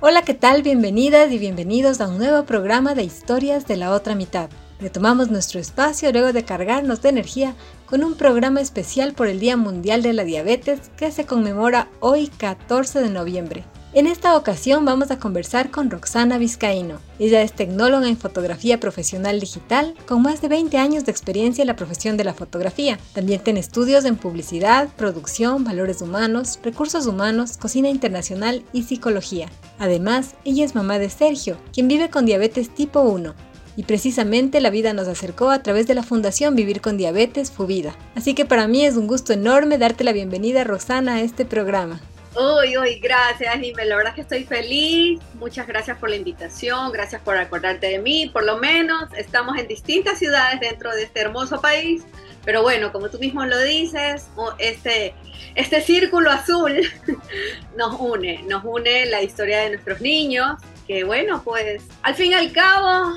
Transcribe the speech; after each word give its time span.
Hola, 0.00 0.22
¿qué 0.22 0.34
tal? 0.34 0.62
Bienvenidas 0.62 1.32
y 1.32 1.38
bienvenidos 1.38 2.00
a 2.00 2.08
un 2.08 2.18
nuevo 2.18 2.44
programa 2.44 2.94
de 2.94 3.02
Historias 3.02 3.66
de 3.66 3.76
la 3.76 3.92
otra 3.92 4.14
mitad. 4.14 4.50
Retomamos 4.80 5.28
nuestro 5.28 5.58
espacio 5.58 6.12
luego 6.12 6.32
de 6.32 6.44
cargarnos 6.44 7.02
de 7.02 7.08
energía 7.08 7.54
con 7.86 8.04
un 8.04 8.14
programa 8.14 8.60
especial 8.60 9.12
por 9.12 9.26
el 9.26 9.40
Día 9.40 9.56
Mundial 9.56 10.02
de 10.02 10.12
la 10.12 10.22
Diabetes 10.22 10.90
que 10.96 11.10
se 11.10 11.26
conmemora 11.26 11.88
hoy 11.98 12.28
14 12.28 13.00
de 13.00 13.10
noviembre. 13.10 13.64
En 13.94 14.06
esta 14.06 14.36
ocasión 14.36 14.84
vamos 14.84 15.10
a 15.10 15.18
conversar 15.18 15.70
con 15.70 15.90
Roxana 15.90 16.38
Vizcaíno. 16.38 16.98
Ella 17.18 17.42
es 17.42 17.54
tecnóloga 17.54 18.06
en 18.06 18.18
fotografía 18.18 18.78
profesional 18.78 19.40
digital 19.40 19.94
con 20.06 20.22
más 20.22 20.42
de 20.42 20.48
20 20.48 20.76
años 20.76 21.04
de 21.06 21.10
experiencia 21.10 21.62
en 21.62 21.68
la 21.68 21.76
profesión 21.76 22.16
de 22.16 22.24
la 22.24 22.34
fotografía. 22.34 22.98
También 23.14 23.42
tiene 23.42 23.60
estudios 23.60 24.04
en 24.04 24.16
publicidad, 24.16 24.90
producción, 24.96 25.64
valores 25.64 26.02
humanos, 26.02 26.60
recursos 26.62 27.06
humanos, 27.06 27.56
cocina 27.56 27.88
internacional 27.88 28.62
y 28.72 28.82
psicología. 28.84 29.48
Además, 29.78 30.34
ella 30.44 30.66
es 30.66 30.74
mamá 30.74 30.98
de 30.98 31.08
Sergio, 31.08 31.56
quien 31.72 31.88
vive 31.88 32.10
con 32.10 32.26
diabetes 32.26 32.72
tipo 32.72 33.00
1 33.00 33.47
y 33.78 33.84
precisamente 33.84 34.60
la 34.60 34.70
vida 34.70 34.92
nos 34.92 35.06
acercó 35.06 35.50
a 35.50 35.62
través 35.62 35.86
de 35.86 35.94
la 35.94 36.02
Fundación 36.02 36.56
Vivir 36.56 36.80
con 36.80 36.96
Diabetes 36.96 37.52
Fubida. 37.52 37.94
Así 38.16 38.34
que 38.34 38.44
para 38.44 38.66
mí 38.66 38.84
es 38.84 38.96
un 38.96 39.06
gusto 39.06 39.32
enorme 39.32 39.78
darte 39.78 40.02
la 40.02 40.10
bienvenida, 40.10 40.64
Roxana, 40.64 41.14
a 41.14 41.20
este 41.20 41.44
programa. 41.44 42.00
Uy, 42.34 42.76
uy, 42.76 42.98
gracias, 42.98 43.54
Jimé. 43.54 43.84
La 43.84 43.94
verdad 43.94 44.10
es 44.10 44.14
que 44.16 44.20
estoy 44.22 44.42
feliz. 44.42 45.20
Muchas 45.34 45.68
gracias 45.68 45.96
por 45.96 46.10
la 46.10 46.16
invitación. 46.16 46.90
Gracias 46.90 47.22
por 47.22 47.36
acordarte 47.36 47.86
de 47.86 48.00
mí. 48.00 48.28
Por 48.32 48.42
lo 48.42 48.58
menos 48.58 49.12
estamos 49.16 49.56
en 49.56 49.68
distintas 49.68 50.18
ciudades 50.18 50.58
dentro 50.58 50.92
de 50.92 51.04
este 51.04 51.20
hermoso 51.20 51.60
país. 51.60 52.02
Pero 52.44 52.62
bueno, 52.62 52.90
como 52.90 53.08
tú 53.10 53.20
mismo 53.20 53.46
lo 53.46 53.62
dices, 53.62 54.26
este, 54.58 55.14
este 55.54 55.82
círculo 55.82 56.32
azul 56.32 56.80
nos 57.76 57.94
une. 58.00 58.42
Nos 58.42 58.64
une 58.64 59.06
la 59.06 59.22
historia 59.22 59.60
de 59.60 59.70
nuestros 59.70 60.00
niños. 60.00 60.56
Que 60.88 61.04
bueno, 61.04 61.42
pues 61.44 61.84
al 62.02 62.16
fin 62.16 62.32
y 62.32 62.34
al 62.34 62.50
cabo 62.50 63.14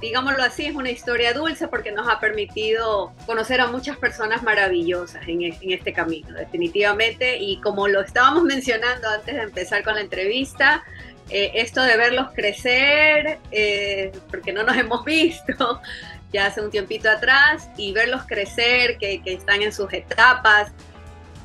digámoslo 0.00 0.42
así, 0.42 0.66
es 0.66 0.74
una 0.74 0.90
historia 0.90 1.32
dulce 1.32 1.68
porque 1.68 1.92
nos 1.92 2.08
ha 2.08 2.20
permitido 2.20 3.12
conocer 3.26 3.60
a 3.60 3.66
muchas 3.66 3.96
personas 3.96 4.42
maravillosas 4.42 5.26
en, 5.26 5.42
en, 5.42 5.72
este 5.72 5.92
camino, 5.92 6.34
definitivamente. 6.34 7.38
Y 7.38 7.60
como 7.60 7.88
lo 7.88 8.00
estábamos 8.00 8.44
mencionando 8.44 9.08
antes 9.08 9.34
de 9.34 9.42
empezar 9.42 9.82
con 9.82 9.94
la 9.94 10.00
entrevista, 10.00 10.82
eh, 11.30 11.52
esto 11.54 11.82
de 11.82 11.96
verlos 11.96 12.28
crecer, 12.34 13.38
eh, 13.50 14.12
porque 14.30 14.52
no 14.52 14.62
nos 14.62 14.76
hemos 14.78 15.04
visto 15.04 15.80
ya 16.32 16.46
hace 16.46 16.60
un 16.60 16.70
tiempito 16.70 17.08
atrás, 17.08 17.70
y 17.76 17.92
verlos 17.92 18.24
crecer, 18.26 18.98
que, 18.98 19.22
que 19.22 19.34
están 19.34 19.62
en 19.62 19.72
sus 19.72 19.92
etapas, 19.92 20.72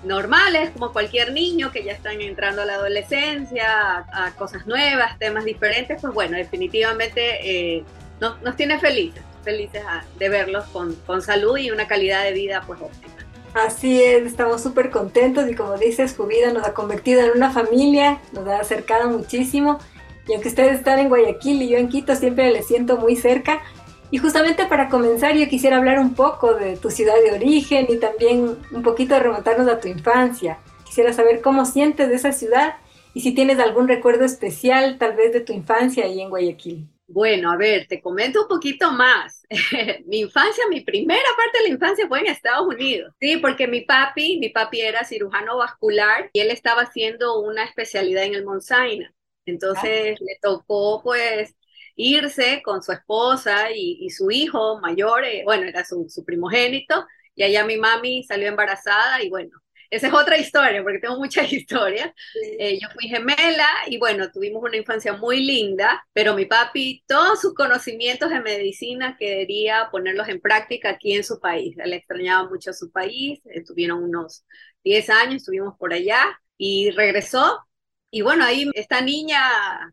normales, 0.03 0.72
como 0.72 0.92
cualquier 0.92 1.31
niño 1.33 1.72
que 1.72 1.83
ya 1.83 1.92
están 1.92 2.22
entrando 2.22 2.61
a 2.61 2.66
la 2.66 2.75
adolescencia, 2.75 3.67
a, 3.70 4.25
a 4.25 4.31
cosas 4.36 4.66
nuevas, 4.66 5.17
temas 5.20 5.44
diferentes, 5.44 6.02
pues 6.02 6.14
bueno, 6.14 6.38
definitivamente 6.38 7.77
eh, 7.77 7.83
nos, 8.20 8.56
tiene 8.56 8.80
felices, 8.80 9.23
felices 9.44 9.84
de 10.17 10.30
verlos 10.30 10.66
con, 10.66 10.95
con, 11.06 11.22
salud 11.22 11.58
y 11.58 11.72
una 11.72 11.88
calidad 11.88 12.23
de 12.23 12.34
vida 12.34 12.64
pues 12.66 12.81
óptima. 12.81 13.14
Así 13.53 14.02
es, 14.02 14.26
estamos 14.26 14.61
súper 14.61 14.92
contentos 14.92 15.50
y 15.50 15.56
como 15.56 15.78
dices, 15.78 16.11
su 16.11 16.28
vida 16.28 16.53
nos 16.53 16.66
ha 16.66 16.73
convertido 16.73 17.22
en 17.22 17.31
una 17.31 17.52
familia, 17.52 18.20
nos 18.31 18.48
ha 18.48 18.59
acercado 18.59 19.10
muchísimo 19.10 19.80
y 20.30 20.33
aunque 20.33 20.49
ustedes 20.49 20.77
están 20.77 20.99
en 20.99 21.10
Guayaquil 21.10 21.64
y 21.64 21.70
yo 21.70 21.77
en 21.77 21.89
Quito, 21.89 22.16
siempre 22.16 22.52
les 22.52 22.67
siento 22.67 22.98
muy 22.98 23.16
cerca. 23.16 23.61
Y 24.11 24.20
justamente 24.20 24.65
para 24.67 24.88
comenzar 24.88 25.36
yo 25.36 25.48
quisiera 25.48 25.77
hablar 25.77 25.99
un 25.99 26.14
poco 26.14 26.54
de 26.54 26.77
tu 26.77 26.92
ciudad 26.92 27.15
de 27.23 27.32
origen 27.32 27.88
y 27.89 27.98
también 27.98 28.58
un 28.71 28.83
poquito 28.83 29.15
de 29.15 29.21
remontarnos 29.21 29.67
a 29.67 29.80
tu 29.80 29.88
infancia. 29.88 30.60
Quisiera 30.86 31.14
saber 31.14 31.42
cómo 31.42 31.65
sientes 31.65 32.10
de 32.10 32.15
esa 32.15 32.32
ciudad 32.32 32.76
y 33.15 33.21
si 33.21 33.33
tienes 33.33 33.60
algún 33.60 33.88
recuerdo 33.88 34.23
especial 34.23 34.99
tal 34.99 35.15
vez 35.15 35.33
de 35.33 35.42
tu 35.42 35.52
infancia 35.52 36.05
ahí 36.05 36.21
en 36.21 36.30
Guayaquil. 36.30 36.88
Bueno, 37.11 37.52
a 37.52 37.58
ver, 37.58 37.87
te 37.87 38.02
comento 38.02 38.43
un 38.43 38.47
poquito 38.47 38.92
más. 38.92 39.43
mi 40.05 40.20
infancia, 40.20 40.64
mi 40.70 40.81
primera 40.81 41.27
parte 41.36 41.58
de 41.58 41.64
la 41.67 41.73
infancia 41.73 42.08
fue 42.08 42.20
en 42.20 42.27
Estados 42.27 42.67
Unidos. 42.67 43.14
Sí, 43.20 43.37
porque 43.37 43.67
mi 43.67 43.81
papi, 43.81 44.37
mi 44.39 44.49
papi 44.49 44.81
era 44.81 45.03
cirujano 45.03 45.58
vascular 45.58 46.30
y 46.33 46.42
él 46.42 46.52
estaba 46.52 46.83
haciendo 46.83 47.39
una 47.42 47.64
especialidad 47.64 48.25
en 48.25 48.36
el 48.36 48.45
Mount 48.45 48.61
Sinai. 48.61 49.08
Entonces 49.45 50.17
ah. 50.20 50.23
le 50.23 50.37
tocó 50.39 51.02
pues 51.02 51.55
irse 51.95 52.61
con 52.64 52.83
su 52.83 52.92
esposa 52.92 53.71
y, 53.71 53.97
y 54.02 54.11
su 54.11 54.30
hijo 54.30 54.80
mayor, 54.80 55.26
eh, 55.26 55.41
bueno, 55.43 55.65
era 55.67 55.83
su, 55.83 56.08
su 56.09 56.23
primogénito, 56.23 57.08
y 57.33 57.43
allá 57.43 57.65
mi 57.65 57.77
mami 57.77 58.23
salió 58.23 58.47
embarazada 58.47 59.23
y 59.23 59.30
bueno, 59.30 59.58
esa 59.89 60.08
es 60.08 60.14
otra 60.14 60.38
historia, 60.38 60.83
porque 60.83 61.00
tengo 61.00 61.17
muchas 61.17 61.52
historias. 61.54 62.11
Sí. 62.33 62.39
Eh, 62.60 62.80
yo 62.82 62.89
fui 62.89 63.08
gemela 63.08 63.67
y 63.88 63.98
bueno, 63.98 64.32
tuvimos 64.32 64.61
una 64.64 64.77
infancia 64.77 65.14
muy 65.14 65.44
linda, 65.45 66.05
pero 66.14 66.36
mi 66.36 66.45
papi, 66.45 67.04
todos 67.08 67.42
sus 67.42 67.54
conocimientos 67.54 68.30
de 68.30 68.42
medicina 68.42 69.17
quería 69.17 69.89
ponerlos 69.92 70.27
en 70.27 70.42
práctica 70.42 70.89
aquí 70.92 71.14
en 71.16 71.23
su 71.23 71.39
país. 71.39 71.76
Él 71.80 71.94
extrañaba 71.94 72.48
mucho 72.50 72.73
su 72.73 72.92
país, 72.92 73.42
estuvieron 73.45 74.04
unos 74.04 74.45
10 74.83 75.10
años, 75.10 75.36
estuvimos 75.38 75.76
por 75.77 75.94
allá 75.94 76.39
y 76.58 76.92
regresó. 76.92 77.66
Y 78.11 78.21
bueno, 78.21 78.44
ahí 78.45 78.70
esta 78.73 79.02
niña 79.02 79.42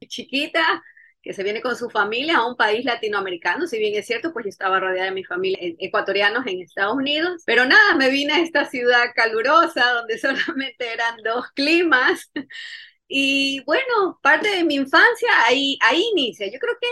chiquita 0.09 0.83
que 1.27 1.35
se 1.35 1.43
viene 1.43 1.61
con 1.61 1.75
su 1.77 1.91
familia 1.91 2.37
a 2.39 2.47
un 2.47 2.57
país 2.57 2.85
latinoamericano, 2.85 3.67
si 3.67 3.79
bien 3.79 3.95
es 3.97 4.07
cierto, 4.07 4.33
pues 4.33 4.45
yo 4.45 4.49
estaba 4.49 4.79
rodeada 4.79 5.07
de 5.07 5.11
mi 5.11 5.25
familia 5.25 5.59
ecuatorianos 5.61 6.47
en 6.47 6.61
Estados 6.61 6.95
Unidos, 6.95 7.43
pero 7.45 7.67
nada, 7.67 7.97
me 7.97 8.11
vine 8.11 8.35
a 8.35 8.41
esta 8.41 8.65
ciudad 8.67 9.07
calurosa 9.15 9.93
donde 9.95 10.19
solamente 10.21 10.93
eran 10.93 11.17
dos 11.25 11.47
climas. 11.53 12.31
Y 13.09 13.63
bueno, 13.67 14.19
parte 14.21 14.49
de 14.49 14.65
mi 14.65 14.75
infancia 14.75 15.29
ahí, 15.47 15.79
ahí 15.81 16.03
inicia. 16.11 16.47
Yo 16.53 16.59
creo 16.59 16.75
que 16.81 16.89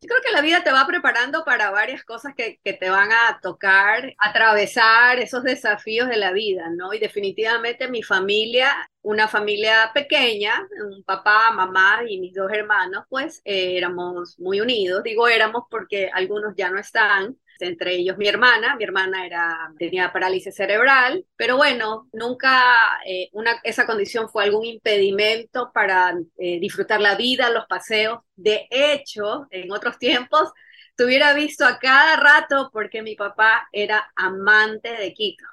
yo 0.00 0.06
creo 0.06 0.20
que 0.22 0.32
la 0.32 0.42
vida 0.42 0.62
te 0.62 0.70
va 0.70 0.86
preparando 0.86 1.44
para 1.44 1.70
varias 1.70 2.04
cosas 2.04 2.32
que, 2.36 2.60
que, 2.62 2.72
te 2.72 2.88
van 2.88 3.10
a 3.10 3.40
tocar, 3.42 4.14
atravesar 4.18 5.18
esos 5.18 5.42
desafíos 5.42 6.08
de 6.08 6.16
la 6.16 6.32
vida, 6.32 6.70
¿no? 6.70 6.94
Y 6.94 7.00
definitivamente 7.00 7.88
mi 7.88 8.04
familia, 8.04 8.72
una 9.02 9.26
familia 9.26 9.90
pequeña, 9.92 10.54
un 10.88 11.02
papá, 11.02 11.50
mamá 11.50 12.02
y 12.08 12.20
mis 12.20 12.32
dos 12.32 12.50
hermanos, 12.52 13.06
pues 13.08 13.42
eh, 13.44 13.76
éramos 13.76 14.38
muy 14.38 14.60
unidos. 14.60 15.02
Digo 15.02 15.26
éramos 15.26 15.64
porque 15.68 16.10
algunos 16.12 16.54
ya 16.56 16.70
no 16.70 16.78
están, 16.78 17.36
entre 17.60 17.94
ellos 17.96 18.16
mi 18.18 18.28
hermana, 18.28 18.76
mi 18.76 18.84
hermana 18.84 19.26
era, 19.26 19.72
tenía 19.78 20.12
parálisis 20.12 20.54
cerebral, 20.54 21.24
pero 21.36 21.56
bueno, 21.56 22.08
nunca 22.12 23.00
eh, 23.06 23.28
una, 23.32 23.60
esa 23.64 23.86
condición 23.86 24.28
fue 24.28 24.44
algún 24.44 24.64
impedimento 24.64 25.70
para 25.72 26.14
eh, 26.38 26.60
disfrutar 26.60 27.00
la 27.00 27.16
vida, 27.16 27.50
los 27.50 27.66
paseos. 27.66 28.20
De 28.36 28.66
hecho, 28.70 29.46
en 29.50 29.72
otros 29.72 29.98
tiempos, 29.98 30.50
te 30.96 31.04
hubiera 31.04 31.32
visto 31.34 31.64
a 31.64 31.78
cada 31.78 32.16
rato 32.16 32.70
porque 32.72 33.02
mi 33.02 33.14
papá 33.14 33.68
era 33.72 34.10
amante 34.16 34.90
de 34.90 35.12
Quito. 35.14 35.44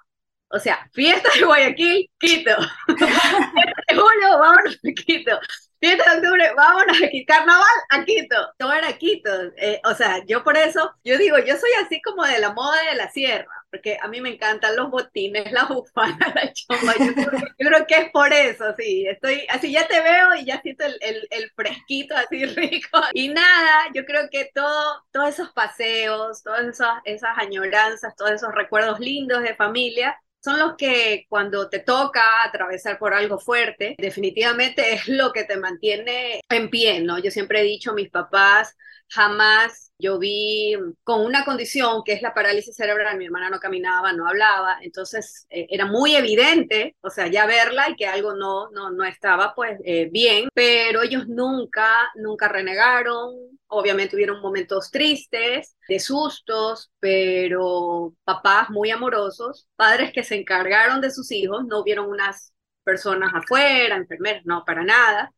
O 0.55 0.59
sea, 0.59 0.89
fiesta 0.93 1.29
de 1.35 1.45
Guayaquil, 1.45 2.09
Quito. 2.17 2.55
fiesta 2.87 3.83
de 3.89 3.95
julio, 3.95 4.39
vámonos 4.39 4.75
a 4.75 4.91
Quito. 4.93 5.39
7 5.85 6.03
de 6.03 6.17
octubre, 6.17 6.53
vámonos 6.55 6.97
aquí, 7.03 7.25
carnaval 7.25 7.67
a 7.91 8.03
Quito, 8.05 8.35
todo 8.57 8.73
era 8.73 8.97
Quito, 8.97 9.29
eh, 9.57 9.79
o 9.83 9.93
sea, 9.93 10.23
yo 10.25 10.43
por 10.43 10.57
eso, 10.57 10.95
yo 11.03 11.17
digo, 11.17 11.37
yo 11.37 11.55
soy 11.57 11.69
así 11.83 12.01
como 12.01 12.23
de 12.23 12.39
la 12.39 12.53
moda 12.53 12.81
de 12.89 12.95
la 12.95 13.09
sierra, 13.11 13.65
porque 13.69 13.97
a 14.01 14.07
mí 14.07 14.19
me 14.19 14.29
encantan 14.29 14.75
los 14.75 14.89
botines, 14.89 15.51
la 15.51 15.65
bufanda, 15.65 16.33
la 16.33 16.51
chomba, 16.53 16.93
yo, 16.97 17.13
creo, 17.13 17.41
yo 17.59 17.67
creo 17.69 17.85
que 17.87 17.95
es 17.97 18.11
por 18.11 18.33
eso, 18.33 18.73
sí, 18.77 19.05
estoy, 19.07 19.45
así 19.49 19.71
ya 19.71 19.87
te 19.87 20.01
veo 20.01 20.35
y 20.35 20.45
ya 20.45 20.59
siento 20.61 20.85
el, 20.85 20.97
el, 21.01 21.27
el, 21.29 21.51
fresquito 21.51 22.15
así 22.15 22.45
rico, 22.45 23.01
y 23.13 23.29
nada, 23.29 23.83
yo 23.93 24.05
creo 24.05 24.27
que 24.31 24.49
todo, 24.55 25.03
todos 25.11 25.29
esos 25.29 25.51
paseos, 25.51 26.41
todas 26.41 26.65
esas, 26.65 26.95
esas 27.03 27.37
añoranzas, 27.37 28.15
todos 28.15 28.31
esos 28.31 28.55
recuerdos 28.55 28.99
lindos 28.99 29.43
de 29.43 29.55
familia, 29.55 30.19
son 30.45 30.59
los 30.59 30.75
que 30.77 31.25
cuando 31.27 31.69
te 31.69 31.79
toca 31.79 32.43
atravesar 32.43 32.99
por 32.99 33.15
algo 33.15 33.39
fuerte, 33.39 33.95
definitivamente 33.97 34.93
es 34.93 35.07
lo 35.07 35.33
que 35.33 35.43
te 35.43 35.57
mantiene 35.57 36.39
en 36.47 36.69
pie, 36.69 37.01
¿no? 37.01 37.17
Yo 37.17 37.31
siempre 37.31 37.61
he 37.61 37.63
dicho, 37.63 37.93
mis 37.93 38.11
papás 38.11 38.77
jamás 39.15 39.93
yo 39.97 40.19
vi 40.19 40.75
con 41.03 41.21
una 41.25 41.45
condición 41.45 42.03
que 42.03 42.13
es 42.13 42.21
la 42.21 42.33
parálisis 42.33 42.75
cerebral, 42.75 43.17
mi 43.17 43.25
hermana 43.25 43.49
no 43.49 43.59
caminaba, 43.59 44.11
no 44.11 44.27
hablaba, 44.27 44.77
entonces 44.81 45.47
eh, 45.49 45.67
era 45.69 45.85
muy 45.85 46.15
evidente, 46.15 46.97
o 47.01 47.09
sea, 47.09 47.27
ya 47.27 47.45
verla 47.45 47.89
y 47.89 47.95
que 47.95 48.07
algo 48.07 48.33
no, 48.33 48.69
no, 48.71 48.91
no 48.91 49.05
estaba 49.05 49.53
pues 49.55 49.79
eh, 49.85 50.09
bien, 50.11 50.49
pero 50.53 51.01
ellos 51.01 51.27
nunca, 51.27 52.11
nunca 52.15 52.49
renegaron, 52.49 53.33
obviamente 53.67 54.15
hubieron 54.17 54.41
momentos 54.41 54.91
tristes, 54.91 55.77
de 55.87 55.99
sustos, 55.99 56.91
pero 56.99 58.13
papás 58.25 58.69
muy 58.69 58.91
amorosos, 58.91 59.67
padres 59.77 60.11
que 60.11 60.23
se 60.23 60.35
encargaron 60.35 60.99
de 60.99 61.11
sus 61.11 61.31
hijos, 61.31 61.65
no 61.65 61.79
hubieron 61.79 62.09
unas 62.09 62.53
personas 62.83 63.31
afuera, 63.33 63.95
enfermeras, 63.95 64.43
no, 64.45 64.63
para 64.65 64.83
nada 64.83 65.31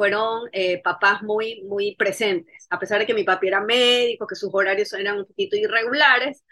fueron 0.00 0.48
eh, 0.52 0.80
papás 0.82 1.22
muy, 1.22 1.62
muy 1.64 1.94
presentes, 1.94 2.66
a 2.70 2.78
pesar 2.78 3.00
de 3.00 3.06
que 3.06 3.12
mi 3.12 3.22
papi 3.22 3.48
era 3.48 3.60
médico, 3.60 4.26
que 4.26 4.34
sus 4.34 4.48
horarios 4.50 4.90
eran 4.94 5.18
un 5.18 5.26
poquito 5.26 5.56
irregulares, 5.56 6.42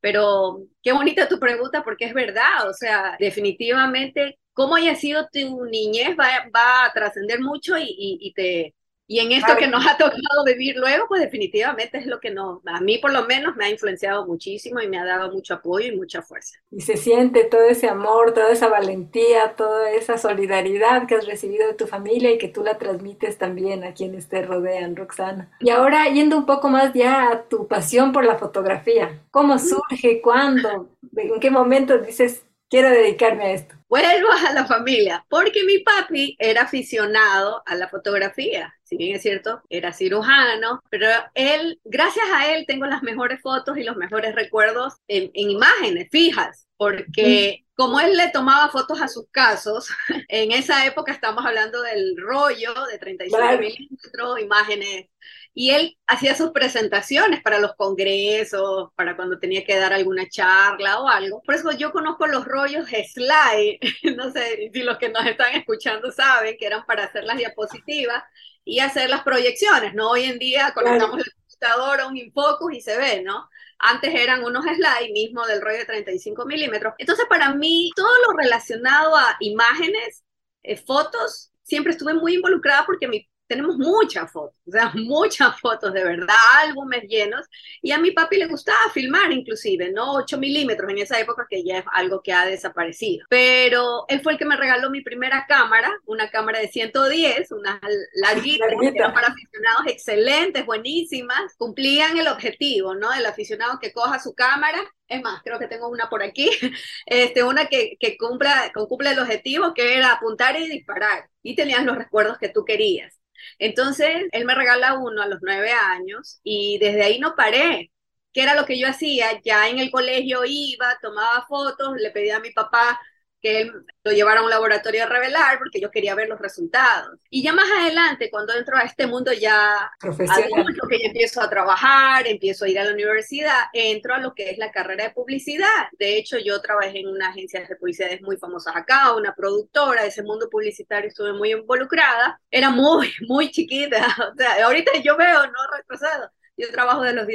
pero 0.00 0.62
qué 0.82 0.92
bonita 0.94 1.28
tu 1.28 1.38
pregunta 1.38 1.84
porque 1.84 2.06
es 2.06 2.14
verdad, 2.14 2.66
o 2.66 2.72
sea, 2.72 3.14
definitivamente 3.20 4.38
cómo 4.54 4.76
haya 4.76 4.94
sido 4.94 5.28
tu 5.30 5.66
niñez 5.66 6.16
va, 6.18 6.48
va 6.56 6.86
a 6.86 6.92
trascender 6.94 7.40
mucho 7.40 7.76
y, 7.76 7.84
y, 7.98 8.32
te, 8.32 8.74
y 9.06 9.18
en 9.18 9.32
esto 9.32 9.54
que 9.58 9.66
nos 9.66 9.86
ha 9.86 9.96
tocado 9.98 10.44
vivir 10.46 10.76
luego, 10.76 11.06
pues 11.08 11.20
definitivamente 11.20 11.98
es 11.98 12.06
lo 12.06 12.20
que 12.20 12.30
no, 12.30 12.62
a 12.64 12.80
mí 12.80 12.98
por 12.98 13.12
lo 13.12 13.26
menos 13.26 13.54
me 13.54 13.66
ha 13.66 13.70
influenciado 13.70 14.26
muchísimo 14.26 14.80
y 14.80 14.88
me 14.88 14.98
ha 14.98 15.04
dado 15.04 15.30
mucho 15.30 15.54
apoyo 15.54 15.92
y 15.92 15.96
mucha 15.96 16.22
fuerza. 16.22 16.58
Y 16.70 16.80
se 16.80 16.96
siente 16.96 17.44
todo 17.44 17.64
ese 17.64 17.88
amor, 17.88 18.32
toda 18.32 18.50
esa 18.50 18.68
valentía, 18.68 19.54
toda 19.56 19.90
esa 19.90 20.16
solidaridad 20.16 21.06
que 21.06 21.16
has 21.16 21.26
recibido 21.26 21.66
de 21.66 21.74
tu 21.74 21.86
familia 21.86 22.30
y 22.32 22.38
que 22.38 22.48
tú 22.48 22.64
la 22.64 22.78
transmites 22.78 23.36
también 23.36 23.84
a 23.84 23.92
quienes 23.92 24.28
te 24.28 24.42
rodean, 24.42 24.96
Roxana. 24.96 25.50
Y 25.60 25.68
ahora 25.70 26.08
yendo 26.08 26.38
un 26.38 26.46
poco 26.46 26.68
más 26.68 26.94
ya 26.94 27.30
a 27.30 27.42
tu 27.42 27.68
pasión 27.68 28.12
por 28.12 28.24
la 28.24 28.38
fotografía, 28.38 29.20
¿cómo 29.30 29.58
surge? 29.58 30.22
¿Cuándo? 30.22 30.88
¿En 31.14 31.40
qué 31.40 31.50
momento 31.50 31.98
dices, 31.98 32.44
quiero 32.70 32.88
dedicarme 32.88 33.44
a 33.44 33.52
esto? 33.52 33.74
Vuelvo 33.88 34.28
a 34.48 34.52
la 34.52 34.64
familia, 34.64 35.24
porque 35.28 35.62
mi 35.64 35.78
papi 35.78 36.36
era 36.38 36.62
aficionado 36.62 37.62
a 37.66 37.74
la 37.76 37.88
fotografía 37.88 38.74
si 38.94 38.98
bien 38.98 39.16
es 39.16 39.22
cierto, 39.22 39.60
era 39.68 39.92
cirujano, 39.92 40.80
pero 40.88 41.08
él, 41.34 41.80
gracias 41.84 42.26
a 42.32 42.54
él, 42.54 42.64
tengo 42.64 42.86
las 42.86 43.02
mejores 43.02 43.40
fotos 43.40 43.76
y 43.76 43.82
los 43.82 43.96
mejores 43.96 44.36
recuerdos 44.36 44.94
en, 45.08 45.30
imágenes 45.34 46.08
fijas, 46.12 46.68
porque 46.76 47.64
como 47.74 47.98
él 47.98 48.16
le 48.16 48.30
tomaba 48.30 48.70
fotos 48.70 49.02
a 49.02 49.08
sus 49.08 49.28
casos, 49.32 49.88
en 50.28 50.52
esa 50.52 50.86
época 50.86 51.12
estamos 51.12 51.44
hablando 51.44 51.82
del 51.82 52.16
rollo 52.16 52.72
de 52.88 52.98
35 52.98 53.58
milímetros, 53.58 54.40
imágenes 54.40 55.06
y 55.54 55.70
él 55.70 55.96
hacía 56.06 56.34
sus 56.34 56.50
presentaciones 56.50 57.40
para 57.40 57.60
los 57.60 57.74
congresos, 57.76 58.90
para 58.96 59.16
cuando 59.16 59.38
tenía 59.38 59.64
que 59.64 59.76
dar 59.76 59.92
alguna 59.92 60.28
charla 60.28 61.00
o 61.00 61.08
algo. 61.08 61.42
Por 61.42 61.54
eso 61.54 61.70
yo 61.72 61.92
conozco 61.92 62.26
los 62.26 62.44
rollos 62.44 62.88
slide, 62.88 63.78
no 64.16 64.32
sé 64.32 64.70
si 64.72 64.82
los 64.82 64.98
que 64.98 65.08
nos 65.10 65.24
están 65.26 65.54
escuchando 65.54 66.10
saben 66.10 66.56
que 66.58 66.66
eran 66.66 66.84
para 66.86 67.04
hacer 67.04 67.24
las 67.24 67.36
diapositivas 67.36 68.24
y 68.64 68.80
hacer 68.80 69.10
las 69.10 69.22
proyecciones, 69.22 69.94
¿no? 69.94 70.10
Hoy 70.10 70.24
en 70.24 70.38
día 70.38 70.72
conectamos 70.74 71.18
el 71.18 71.32
computador 71.32 72.00
a 72.00 72.06
un 72.06 72.16
infocus 72.16 72.74
y 72.74 72.80
se 72.80 72.96
ve, 72.96 73.22
¿no? 73.22 73.48
Antes 73.78 74.14
eran 74.14 74.44
unos 74.44 74.64
slides 74.64 75.12
mismo 75.12 75.46
del 75.46 75.60
rollo 75.60 75.78
de 75.78 75.84
35 75.84 76.46
milímetros. 76.46 76.94
Entonces, 76.98 77.26
para 77.28 77.54
mí, 77.54 77.90
todo 77.94 78.12
lo 78.26 78.36
relacionado 78.36 79.16
a 79.16 79.36
imágenes, 79.40 80.24
eh, 80.62 80.76
fotos, 80.76 81.52
siempre 81.62 81.92
estuve 81.92 82.14
muy 82.14 82.34
involucrada 82.34 82.86
porque 82.86 83.08
mi 83.08 83.28
tenemos 83.46 83.76
muchas 83.76 84.30
fotos, 84.30 84.56
o 84.66 84.70
sea, 84.70 84.92
muchas 84.94 85.58
fotos 85.60 85.92
de 85.92 86.04
verdad, 86.04 86.34
álbumes 86.66 87.04
llenos, 87.08 87.46
y 87.82 87.92
a 87.92 87.98
mi 87.98 88.10
papi 88.12 88.38
le 88.38 88.46
gustaba 88.46 88.78
filmar 88.92 89.32
inclusive, 89.32 89.92
¿no? 89.92 90.14
8 90.14 90.38
milímetros 90.38 90.90
en 90.90 90.98
esa 90.98 91.18
época 91.18 91.46
que 91.48 91.64
ya 91.64 91.78
es 91.78 91.84
algo 91.92 92.22
que 92.22 92.32
ha 92.32 92.46
desaparecido, 92.46 93.26
pero 93.28 94.04
él 94.08 94.20
fue 94.22 94.32
el 94.32 94.38
que 94.38 94.44
me 94.44 94.56
regaló 94.56 94.90
mi 94.90 95.02
primera 95.02 95.46
cámara, 95.48 95.92
una 96.06 96.30
cámara 96.30 96.60
de 96.60 96.68
110, 96.68 97.52
una 97.52 97.80
larguita, 98.14 98.66
para 99.12 99.28
aficionados 99.28 99.86
excelentes, 99.86 100.66
buenísimas, 100.66 101.54
cumplían 101.56 102.16
el 102.18 102.28
objetivo, 102.28 102.94
¿no? 102.94 103.12
El 103.12 103.26
aficionado 103.26 103.78
que 103.80 103.92
coja 103.92 104.18
su 104.18 104.34
cámara 104.34 104.78
es 105.08 105.22
más, 105.22 105.42
creo 105.42 105.58
que 105.58 105.68
tengo 105.68 105.88
una 105.88 106.08
por 106.08 106.22
aquí, 106.22 106.50
este, 107.06 107.42
una 107.42 107.66
que, 107.66 107.96
que, 108.00 108.16
cumpla, 108.16 108.70
que 108.74 108.86
cumple 108.86 109.10
el 109.10 109.18
objetivo 109.18 109.74
que 109.74 109.96
era 109.96 110.12
apuntar 110.12 110.58
y 110.58 110.68
disparar 110.68 111.28
y 111.42 111.54
tenías 111.54 111.84
los 111.84 111.96
recuerdos 111.96 112.38
que 112.38 112.48
tú 112.48 112.64
querías. 112.64 113.20
Entonces, 113.58 114.08
él 114.32 114.44
me 114.44 114.54
regala 114.54 114.98
uno 114.98 115.22
a 115.22 115.26
los 115.28 115.38
nueve 115.42 115.70
años 115.72 116.40
y 116.42 116.78
desde 116.78 117.02
ahí 117.04 117.18
no 117.18 117.34
paré. 117.36 117.92
¿Qué 118.32 118.42
era 118.42 118.54
lo 118.54 118.66
que 118.66 118.78
yo 118.78 118.88
hacía? 118.88 119.40
Ya 119.44 119.68
en 119.68 119.78
el 119.78 119.90
colegio 119.90 120.42
iba, 120.46 120.98
tomaba 121.00 121.46
fotos, 121.46 121.94
le 121.96 122.10
pedía 122.10 122.36
a 122.38 122.40
mi 122.40 122.50
papá 122.52 123.00
que 123.44 123.60
él 123.60 123.72
lo 124.02 124.12
llevara 124.12 124.40
a 124.40 124.42
un 124.42 124.48
laboratorio 124.48 125.04
a 125.04 125.06
revelar 125.06 125.58
porque 125.58 125.78
yo 125.80 125.90
quería 125.90 126.14
ver 126.14 126.28
los 126.28 126.40
resultados. 126.40 127.18
Y 127.28 127.42
ya 127.42 127.52
más 127.52 127.70
adelante, 127.70 128.30
cuando 128.30 128.54
entro 128.54 128.76
a 128.76 128.82
este 128.82 129.06
mundo 129.06 129.32
ya 129.34 129.90
profesional, 130.00 130.64
que 130.88 130.98
yo 130.98 131.06
empiezo 131.06 131.42
a 131.42 131.50
trabajar, 131.50 132.26
empiezo 132.26 132.64
a 132.64 132.68
ir 132.68 132.78
a 132.78 132.84
la 132.84 132.92
universidad, 132.92 133.64
entro 133.74 134.14
a 134.14 134.18
lo 134.18 134.34
que 134.34 134.50
es 134.50 134.56
la 134.56 134.72
carrera 134.72 135.04
de 135.04 135.10
publicidad. 135.10 135.88
De 135.98 136.16
hecho, 136.16 136.38
yo 136.38 136.60
trabajé 136.62 137.00
en 137.00 137.08
una 137.08 137.28
agencia 137.28 137.60
de 137.60 137.76
publicidades 137.76 138.22
muy 138.22 138.38
famosas 138.38 138.74
acá, 138.76 139.14
una 139.14 139.34
productora, 139.34 140.06
ese 140.06 140.22
mundo 140.22 140.48
publicitario 140.50 141.08
estuve 141.08 141.34
muy 141.34 141.52
involucrada. 141.52 142.40
Era 142.50 142.70
muy, 142.70 143.12
muy 143.28 143.50
chiquita. 143.50 144.06
O 144.34 144.36
sea, 144.36 144.64
ahorita 144.64 144.92
yo 145.02 145.16
veo, 145.16 145.46
no 145.46 145.76
retrocado 145.76 146.30
yo 146.56 146.70
trabajo 146.70 147.02
de 147.02 147.12
los 147.12 147.26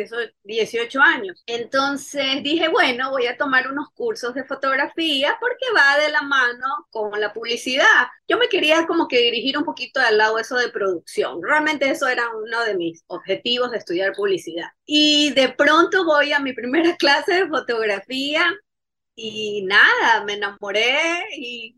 18 0.44 1.02
años. 1.02 1.44
Entonces 1.46 2.42
dije, 2.44 2.70
bueno, 2.70 3.12
voy 3.12 3.28
a 3.28 3.38
tomar 3.38 3.70
unos 3.70 3.90
cursos 3.94 4.34
de 4.34 4.46
fotografía 4.46 5.38
porque 5.40 5.66
va 5.76 6.02
de 6.02 6.12
la 6.12 6.22
mano 6.22 6.88
con 6.90 7.20
la 7.20 7.34
publicidad. 7.34 8.08
Yo 8.28 8.38
me 8.38 8.48
quería 8.48 8.88
como 8.88 9.08
que 9.08 9.20
dirigir 9.20 9.58
un 9.58 9.66
poquito 9.66 10.00
al 10.00 10.18
lado 10.18 10.40
eso 10.40 10.56
de 10.58 10.70
producción. 10.70 11.42
Realmente 11.44 11.90
eso 11.90 12.08
era 12.08 12.24
uno 12.30 12.64
de 12.64 12.76
mis 12.76 13.04
objetivos 13.08 13.72
de 13.72 13.78
estudiar 13.78 14.14
publicidad. 14.14 14.70
Y 14.86 15.34
de 15.34 15.50
pronto 15.50 16.06
voy 16.06 16.32
a 16.32 16.40
mi 16.40 16.54
primera 16.54 16.96
clase 16.98 17.34
de 17.34 17.48
fotografía 17.48 18.46
y 19.16 19.64
nada, 19.66 20.24
me 20.26 20.34
enamoré 20.34 21.26
y 21.36 21.76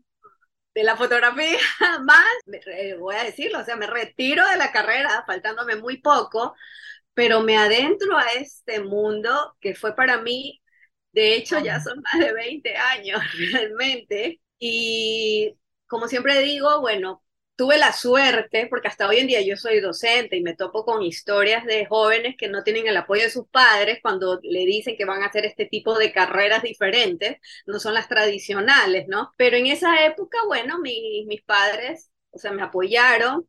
de 0.74 0.84
la 0.84 0.96
fotografía 0.96 1.58
más, 2.04 2.24
voy 2.98 3.16
a 3.16 3.24
decirlo, 3.24 3.60
o 3.60 3.64
sea, 3.64 3.76
me 3.76 3.86
retiro 3.86 4.46
de 4.48 4.56
la 4.56 4.72
carrera, 4.72 5.24
faltándome 5.26 5.76
muy 5.76 5.98
poco, 5.98 6.54
pero 7.14 7.42
me 7.42 7.56
adentro 7.56 8.16
a 8.16 8.32
este 8.32 8.80
mundo 8.80 9.56
que 9.60 9.74
fue 9.74 9.94
para 9.94 10.20
mí, 10.22 10.62
de 11.12 11.36
hecho 11.36 11.58
ya 11.60 11.80
son 11.80 12.00
más 12.02 12.18
de 12.24 12.32
20 12.32 12.76
años 12.76 13.20
realmente, 13.52 14.40
y 14.58 15.56
como 15.86 16.08
siempre 16.08 16.40
digo, 16.42 16.80
bueno, 16.80 17.22
tuve 17.56 17.78
la 17.78 17.92
suerte, 17.92 18.66
porque 18.68 18.88
hasta 18.88 19.06
hoy 19.08 19.18
en 19.18 19.26
día 19.26 19.40
yo 19.42 19.56
soy 19.56 19.80
docente 19.80 20.36
y 20.36 20.42
me 20.42 20.56
topo 20.56 20.84
con 20.84 21.02
historias 21.02 21.64
de 21.66 21.86
jóvenes 21.86 22.34
que 22.38 22.48
no 22.48 22.62
tienen 22.64 22.86
el 22.86 22.96
apoyo 22.96 23.22
de 23.22 23.30
sus 23.30 23.46
padres 23.48 23.98
cuando 24.02 24.40
le 24.42 24.64
dicen 24.66 24.96
que 24.96 25.04
van 25.04 25.22
a 25.22 25.26
hacer 25.26 25.44
este 25.44 25.66
tipo 25.66 25.98
de 25.98 26.12
carreras 26.12 26.62
diferentes, 26.62 27.36
no 27.66 27.78
son 27.78 27.94
las 27.94 28.08
tradicionales, 28.08 29.06
¿no? 29.08 29.32
Pero 29.36 29.56
en 29.56 29.66
esa 29.66 30.04
época, 30.06 30.38
bueno, 30.46 30.78
mis 30.80 31.42
padres, 31.42 32.10
o 32.30 32.38
sea, 32.38 32.52
me 32.52 32.62
apoyaron, 32.62 33.46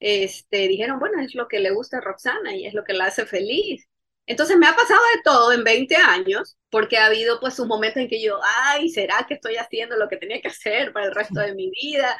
este, 0.00 0.68
dijeron, 0.68 0.98
bueno, 0.98 1.20
es 1.22 1.34
lo 1.34 1.48
que 1.48 1.60
le 1.60 1.70
gusta 1.70 1.98
a 1.98 2.00
Roxana 2.00 2.54
y 2.54 2.66
es 2.66 2.74
lo 2.74 2.84
que 2.84 2.94
la 2.94 3.06
hace 3.06 3.26
feliz. 3.26 3.86
Entonces 4.26 4.56
me 4.56 4.66
ha 4.66 4.74
pasado 4.74 5.00
de 5.14 5.22
todo 5.22 5.52
en 5.52 5.62
20 5.64 5.96
años, 5.96 6.56
porque 6.70 6.98
ha 6.98 7.06
habido 7.06 7.38
pues 7.40 7.58
un 7.60 7.68
momento 7.68 8.00
en 8.00 8.08
que 8.08 8.20
yo, 8.20 8.40
ay, 8.64 8.88
¿será 8.88 9.24
que 9.28 9.34
estoy 9.34 9.56
haciendo 9.56 9.96
lo 9.96 10.08
que 10.08 10.16
tenía 10.16 10.40
que 10.42 10.48
hacer 10.48 10.92
para 10.92 11.06
el 11.06 11.14
resto 11.14 11.40
de 11.40 11.54
mi 11.54 11.70
vida? 11.70 12.16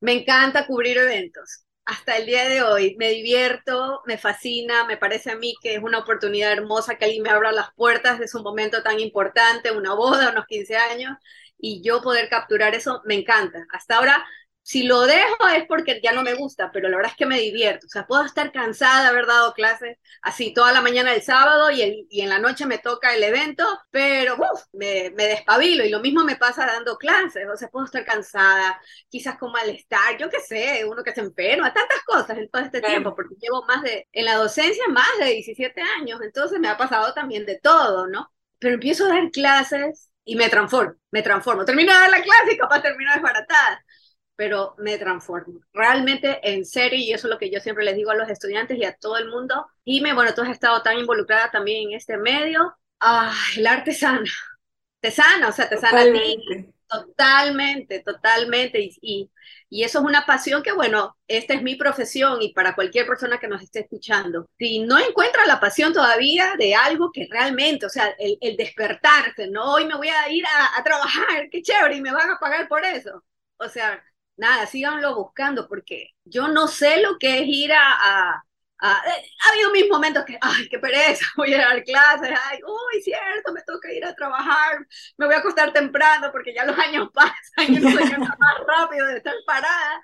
Me 0.00 0.12
encanta 0.12 0.66
cubrir 0.66 0.98
eventos. 0.98 1.64
Hasta 1.84 2.16
el 2.16 2.26
día 2.26 2.48
de 2.48 2.62
hoy 2.62 2.96
me 2.98 3.10
divierto, 3.10 4.02
me 4.06 4.16
fascina, 4.16 4.84
me 4.86 4.96
parece 4.96 5.32
a 5.32 5.36
mí 5.36 5.54
que 5.62 5.74
es 5.74 5.82
una 5.82 5.98
oportunidad 5.98 6.52
hermosa 6.52 6.96
que 6.96 7.04
alguien 7.06 7.22
me 7.24 7.30
abra 7.30 7.52
las 7.52 7.72
puertas 7.74 8.18
de 8.18 8.28
su 8.28 8.42
momento 8.42 8.82
tan 8.82 9.00
importante, 9.00 9.72
una 9.72 9.94
boda, 9.94 10.30
unos 10.30 10.46
15 10.46 10.76
años, 10.76 11.16
y 11.58 11.82
yo 11.82 12.00
poder 12.02 12.28
capturar 12.28 12.74
eso 12.74 13.02
me 13.04 13.14
encanta. 13.16 13.66
Hasta 13.72 13.96
ahora 13.98 14.24
si 14.64 14.84
lo 14.84 15.00
dejo 15.02 15.48
es 15.48 15.64
porque 15.66 16.00
ya 16.02 16.12
no 16.12 16.22
me 16.22 16.34
gusta, 16.34 16.70
pero 16.72 16.88
la 16.88 16.96
verdad 16.96 17.10
es 17.12 17.16
que 17.16 17.26
me 17.26 17.40
divierto. 17.40 17.86
O 17.86 17.88
sea, 17.88 18.06
puedo 18.06 18.24
estar 18.24 18.52
cansada 18.52 19.02
de 19.02 19.08
haber 19.08 19.26
dado 19.26 19.54
clases 19.54 19.98
así 20.22 20.54
toda 20.54 20.72
la 20.72 20.80
mañana 20.80 21.10
del 21.10 21.22
sábado 21.22 21.70
y, 21.72 21.82
el, 21.82 22.06
y 22.08 22.20
en 22.20 22.28
la 22.28 22.38
noche 22.38 22.64
me 22.66 22.78
toca 22.78 23.12
el 23.14 23.24
evento, 23.24 23.64
pero 23.90 24.36
me, 24.72 25.10
me, 25.16 25.26
despabilo 25.26 25.84
y 25.84 25.90
lo 25.90 26.00
mismo 26.00 26.22
me 26.24 26.36
pasa 26.36 26.64
dando 26.64 26.96
clases. 26.96 27.46
O 27.52 27.56
sea, 27.56 27.68
puedo 27.68 27.86
estar 27.86 28.04
cansada, 28.04 28.80
quizás 29.08 29.36
con 29.36 29.50
malestar, 29.50 30.16
yo 30.18 30.30
qué 30.30 30.38
sé, 30.40 30.84
uno 30.84 31.02
que 31.02 31.12
se 31.12 31.22
enferma, 31.22 31.74
tantas 31.74 32.02
cosas 32.04 32.38
en 32.38 32.48
todo 32.48 32.62
este 32.62 32.80
tiempo, 32.80 33.16
porque 33.16 33.34
llevo 33.40 33.64
más 33.66 33.82
de, 33.82 34.06
en 34.12 34.24
la 34.24 34.36
docencia 34.36 34.84
más 34.88 35.10
de 35.18 35.26
17 35.26 35.80
años, 36.00 36.20
entonces 36.22 36.60
me 36.60 36.68
ha 36.68 36.76
pasado 36.76 37.12
también 37.14 37.44
de 37.46 37.58
todo, 37.58 38.06
¿no? 38.06 38.32
Pero 38.60 38.74
empiezo 38.74 39.06
a 39.06 39.08
dar 39.08 39.30
clases 39.32 40.10
y 40.24 40.36
me 40.36 40.48
transformo, 40.48 40.94
me 41.10 41.22
transformo. 41.22 41.64
Termino 41.64 41.92
de 41.92 41.98
dar 41.98 42.10
la 42.10 42.22
clase 42.22 42.52
y 42.52 42.58
capaz 42.58 42.80
termino 42.80 43.12
desbaratada 43.12 43.84
pero 44.36 44.74
me 44.78 44.98
transformo. 44.98 45.60
Realmente, 45.72 46.40
en 46.42 46.64
serio, 46.64 46.98
y 46.98 47.12
eso 47.12 47.26
es 47.26 47.30
lo 47.32 47.38
que 47.38 47.50
yo 47.50 47.60
siempre 47.60 47.84
les 47.84 47.96
digo 47.96 48.10
a 48.10 48.14
los 48.16 48.28
estudiantes 48.28 48.78
y 48.78 48.84
a 48.84 48.96
todo 48.96 49.16
el 49.18 49.28
mundo. 49.28 49.66
Y 49.84 50.00
me, 50.00 50.14
bueno, 50.14 50.34
tú 50.34 50.42
has 50.42 50.50
estado 50.50 50.82
tan 50.82 50.98
involucrada 50.98 51.50
también 51.50 51.90
en 51.90 51.96
este 51.96 52.16
medio. 52.16 52.74
Ah, 53.00 53.34
el 53.56 53.66
arte 53.66 53.92
sana. 53.92 54.30
Te 55.00 55.10
sana, 55.10 55.48
o 55.48 55.52
sea, 55.52 55.68
te 55.68 55.76
sana 55.76 56.02
a 56.02 56.04
ti. 56.04 56.72
Totalmente, 56.92 58.00
totalmente. 58.00 58.80
Y, 58.80 59.30
y, 59.70 59.82
eso 59.82 60.00
es 60.00 60.04
una 60.04 60.26
pasión 60.26 60.62
que, 60.62 60.72
bueno, 60.72 61.16
esta 61.26 61.54
es 61.54 61.62
mi 61.62 61.76
profesión 61.76 62.42
y 62.42 62.52
para 62.52 62.74
cualquier 62.74 63.06
persona 63.06 63.38
que 63.38 63.48
nos 63.48 63.62
esté 63.62 63.80
escuchando, 63.80 64.48
si 64.58 64.80
no 64.80 64.98
encuentra 64.98 65.46
la 65.46 65.58
pasión 65.58 65.94
todavía 65.94 66.54
de 66.58 66.74
algo 66.74 67.10
que 67.10 67.26
realmente, 67.30 67.86
o 67.86 67.88
sea, 67.88 68.14
el, 68.18 68.36
el 68.42 68.56
despertarse, 68.56 69.48
¿no? 69.48 69.72
Hoy 69.72 69.86
me 69.86 69.96
voy 69.96 70.08
a 70.08 70.30
ir 70.30 70.44
a, 70.46 70.78
a, 70.78 70.84
trabajar, 70.84 71.48
qué 71.50 71.62
chévere, 71.62 71.96
y 71.96 72.02
me 72.02 72.12
van 72.12 72.30
a 72.30 72.38
pagar 72.38 72.68
por 72.68 72.84
eso. 72.84 73.24
O 73.56 73.68
sea, 73.68 74.02
nada, 74.36 74.66
síganlo 74.66 75.14
buscando 75.14 75.68
porque 75.68 76.10
yo 76.24 76.48
no 76.48 76.68
sé 76.68 77.00
lo 77.02 77.18
que 77.18 77.40
es 77.40 77.44
ir 77.46 77.72
a 77.72 78.44
eh, 78.82 78.86
ha 79.44 79.52
habido 79.52 79.70
mis 79.70 79.88
momentos 79.88 80.24
que, 80.24 80.36
ay, 80.40 80.68
qué 80.68 80.78
pereza, 80.78 81.24
voy 81.36 81.54
a 81.54 81.58
dar 81.58 81.84
clases, 81.84 82.30
ay, 82.50 82.58
uy, 82.66 83.00
cierto, 83.00 83.52
me 83.52 83.62
toca 83.62 83.92
ir 83.92 84.04
a 84.04 84.14
trabajar, 84.14 84.84
me 85.16 85.26
voy 85.26 85.36
a 85.36 85.38
acostar 85.38 85.72
temprano 85.72 86.30
porque 86.32 86.52
ya 86.52 86.64
los 86.64 86.76
años 86.76 87.08
pasan 87.14 87.74
y 87.74 87.78
no 87.78 87.90
soy 87.92 88.10
más 88.18 88.58
rápido 88.66 89.06
de 89.06 89.18
estar 89.18 89.34
parada, 89.46 90.02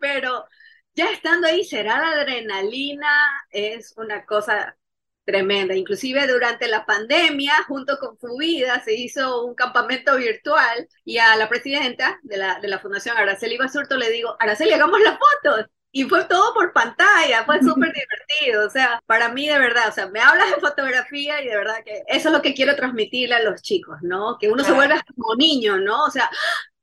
pero 0.00 0.46
ya 0.94 1.10
estando 1.10 1.46
ahí, 1.46 1.62
será 1.64 1.98
la 1.98 2.22
adrenalina, 2.22 3.10
es 3.50 3.94
una 3.98 4.24
cosa 4.24 4.74
tremenda. 5.24 5.74
Inclusive 5.74 6.26
durante 6.26 6.68
la 6.68 6.84
pandemia, 6.84 7.52
junto 7.68 7.98
con 7.98 8.18
Fubida, 8.18 8.82
se 8.82 8.94
hizo 8.94 9.44
un 9.44 9.54
campamento 9.54 10.16
virtual 10.16 10.88
y 11.04 11.18
a 11.18 11.36
la 11.36 11.48
presidenta 11.48 12.18
de 12.22 12.36
la, 12.36 12.58
de 12.60 12.68
la 12.68 12.78
Fundación 12.78 13.16
Araceli 13.16 13.56
Basurto 13.56 13.96
le 13.96 14.10
digo, 14.10 14.36
Araceli, 14.40 14.72
hagamos 14.72 15.00
las 15.00 15.18
fotos 15.18 15.66
y 15.94 16.04
fue 16.04 16.24
todo 16.24 16.54
por 16.54 16.72
pantalla, 16.72 17.44
fue 17.44 17.60
súper 17.62 17.92
divertido, 17.92 18.66
o 18.66 18.70
sea, 18.70 19.00
para 19.06 19.28
mí 19.28 19.46
de 19.46 19.58
verdad, 19.58 19.88
o 19.88 19.92
sea, 19.92 20.08
me 20.08 20.20
hablas 20.20 20.50
de 20.50 20.60
fotografía 20.60 21.42
y 21.42 21.48
de 21.48 21.56
verdad 21.56 21.84
que 21.84 22.02
eso 22.08 22.28
es 22.28 22.34
lo 22.34 22.42
que 22.42 22.54
quiero 22.54 22.74
transmitirle 22.74 23.34
a 23.34 23.42
los 23.42 23.60
chicos, 23.60 23.98
¿no? 24.02 24.38
Que 24.40 24.48
uno 24.48 24.64
se 24.64 24.72
vuelve 24.72 24.94
como 25.14 25.34
niño, 25.36 25.78
¿no? 25.78 26.04
O 26.04 26.10
sea, 26.10 26.30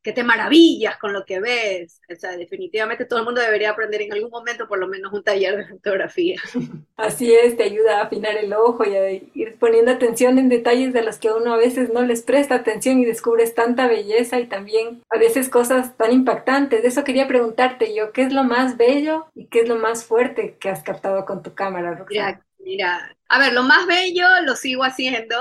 que 0.10 0.16
te 0.16 0.24
maravillas 0.24 0.98
con 0.98 1.13
lo 1.13 1.24
que 1.24 1.39
ves. 1.39 2.01
O 2.12 2.16
sea, 2.16 2.36
definitivamente 2.36 3.06
todo 3.06 3.20
el 3.20 3.25
mundo 3.25 3.42
debería 3.42 3.70
aprender 3.70 4.01
en 4.01 4.12
algún 4.12 4.32
momento 4.32 4.68
por 4.68 4.80
lo 4.80 4.88
menos 4.88 5.13
un 5.13 5.24
taller 5.24 5.56
de 5.56 5.68
fotografía. 5.68 6.42
Así 6.98 7.32
es, 7.32 7.56
te 7.58 7.63
ayuda 7.63 8.00
a 8.00 8.04
afinar 8.06 8.36
el 8.38 8.51
ojo 8.54 8.86
y 8.86 8.96
a 8.96 9.12
ir 9.12 9.58
poniendo 9.60 9.92
atención 9.92 10.39
en 10.39 10.50
detalles 10.50 10.94
de 10.94 11.04
los 11.04 11.20
que 11.20 11.30
uno 11.30 11.54
a 11.54 11.58
veces 11.58 11.94
no 11.94 12.01
les 12.01 12.24
presta 12.24 12.56
atención 12.56 12.98
y 13.00 13.06
descubres 13.06 13.54
tanta 13.54 13.88
belleza 13.88 14.39
y 14.39 14.48
también 14.48 15.04
a 15.12 15.20
veces 15.20 15.48
cosas 15.48 15.96
tan 15.96 16.12
impactantes. 16.12 16.82
De 16.82 16.88
eso 16.88 17.04
quería 17.04 17.28
preguntarte 17.28 17.94
yo, 17.94 18.12
¿qué 18.12 18.24
es 18.24 18.34
lo 18.34 18.44
más 18.44 18.78
bello 18.78 19.28
y 19.36 19.46
qué 19.46 19.62
es 19.62 19.70
lo 19.70 19.75
más 19.75 20.06
fuerte 20.06 20.58
que 20.60 20.70
has 20.70 20.82
captado 20.82 21.24
con 21.25 21.44
tu 21.44 21.54
cámara, 21.54 21.94
Roxana? 21.94 22.42
Mira, 22.58 23.16
a 23.28 23.39
ver, 23.39 23.54
lo 23.54 23.63
más 23.63 23.86
bello 23.86 24.25
lo 24.44 24.56
sigo 24.56 24.84
haciendo, 24.84 25.36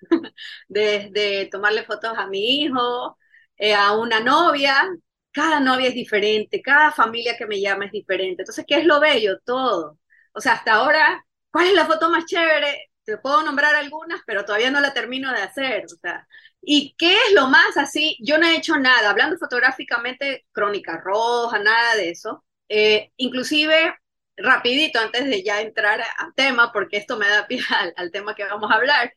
desde 0.68 1.46
tomarle 1.46 1.84
fotos 1.84 2.12
a 2.16 2.26
mi 2.26 2.62
hijo, 2.62 3.18
eh, 3.56 3.74
a 3.74 3.92
una 3.92 4.20
novia, 4.20 4.88
cada 5.32 5.60
novia 5.60 5.88
es 5.88 5.94
diferente, 5.94 6.62
cada 6.62 6.92
familia 6.92 7.36
que 7.36 7.46
me 7.46 7.60
llama 7.60 7.86
es 7.86 7.92
diferente. 7.92 8.42
Entonces, 8.42 8.64
¿qué 8.66 8.76
es 8.76 8.84
lo 8.86 9.00
bello? 9.00 9.38
Todo. 9.44 9.98
O 10.32 10.40
sea, 10.40 10.54
hasta 10.54 10.74
ahora, 10.74 11.24
¿cuál 11.50 11.66
es 11.68 11.74
la 11.74 11.86
foto 11.86 12.10
más 12.10 12.26
chévere? 12.26 12.90
Te 13.04 13.18
puedo 13.18 13.42
nombrar 13.42 13.74
algunas, 13.74 14.20
pero 14.26 14.44
todavía 14.44 14.70
no 14.70 14.80
la 14.80 14.94
termino 14.94 15.32
de 15.32 15.42
hacer. 15.42 15.84
O 15.86 15.96
sea, 16.00 16.26
¿y 16.62 16.94
qué 16.98 17.14
es 17.14 17.32
lo 17.34 17.48
más 17.48 17.76
así? 17.76 18.16
Yo 18.20 18.38
no 18.38 18.46
he 18.46 18.56
hecho 18.56 18.76
nada, 18.78 19.10
hablando 19.10 19.36
fotográficamente, 19.38 20.46
crónica 20.52 21.00
roja, 21.04 21.58
nada 21.58 21.96
de 21.96 22.10
eso. 22.10 22.44
Eh, 22.68 23.12
inclusive, 23.16 23.94
rapidito, 24.36 24.98
antes 25.00 25.24
de 25.26 25.42
ya 25.42 25.60
entrar 25.60 26.00
al 26.18 26.34
tema, 26.34 26.72
porque 26.72 26.96
esto 26.96 27.16
me 27.18 27.28
da 27.28 27.46
pie 27.46 27.60
al, 27.96 28.10
tema 28.10 28.34
que 28.34 28.44
vamos 28.44 28.70
a 28.70 28.74
hablar, 28.76 29.12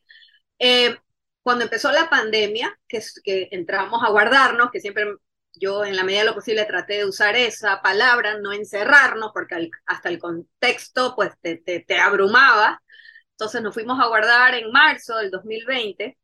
eh, 0.58 0.96
cuando 1.48 1.64
empezó 1.64 1.90
la 1.90 2.10
pandemia, 2.10 2.78
que, 2.86 3.02
que 3.24 3.48
entramos 3.52 4.02
a 4.04 4.10
guardarnos, 4.10 4.70
que 4.70 4.80
siempre 4.80 5.06
yo 5.54 5.82
en 5.82 5.96
la 5.96 6.04
medida 6.04 6.20
de 6.20 6.26
lo 6.26 6.34
posible 6.34 6.66
traté 6.66 6.98
de 6.98 7.06
usar 7.06 7.36
esa 7.36 7.80
palabra, 7.80 8.38
no 8.38 8.52
encerrarnos, 8.52 9.30
porque 9.32 9.70
hasta 9.86 10.10
el 10.10 10.18
contexto 10.18 11.14
pues 11.16 11.32
te, 11.40 11.56
te, 11.56 11.80
te, 11.80 11.96
abrumaba. 11.96 12.82
Entonces 13.30 13.62
nos 13.62 13.72
fuimos 13.72 13.98
a 13.98 14.08
guardar 14.08 14.56
en 14.56 14.70
marzo 14.70 15.16
del 15.16 15.30
2020 15.30 16.18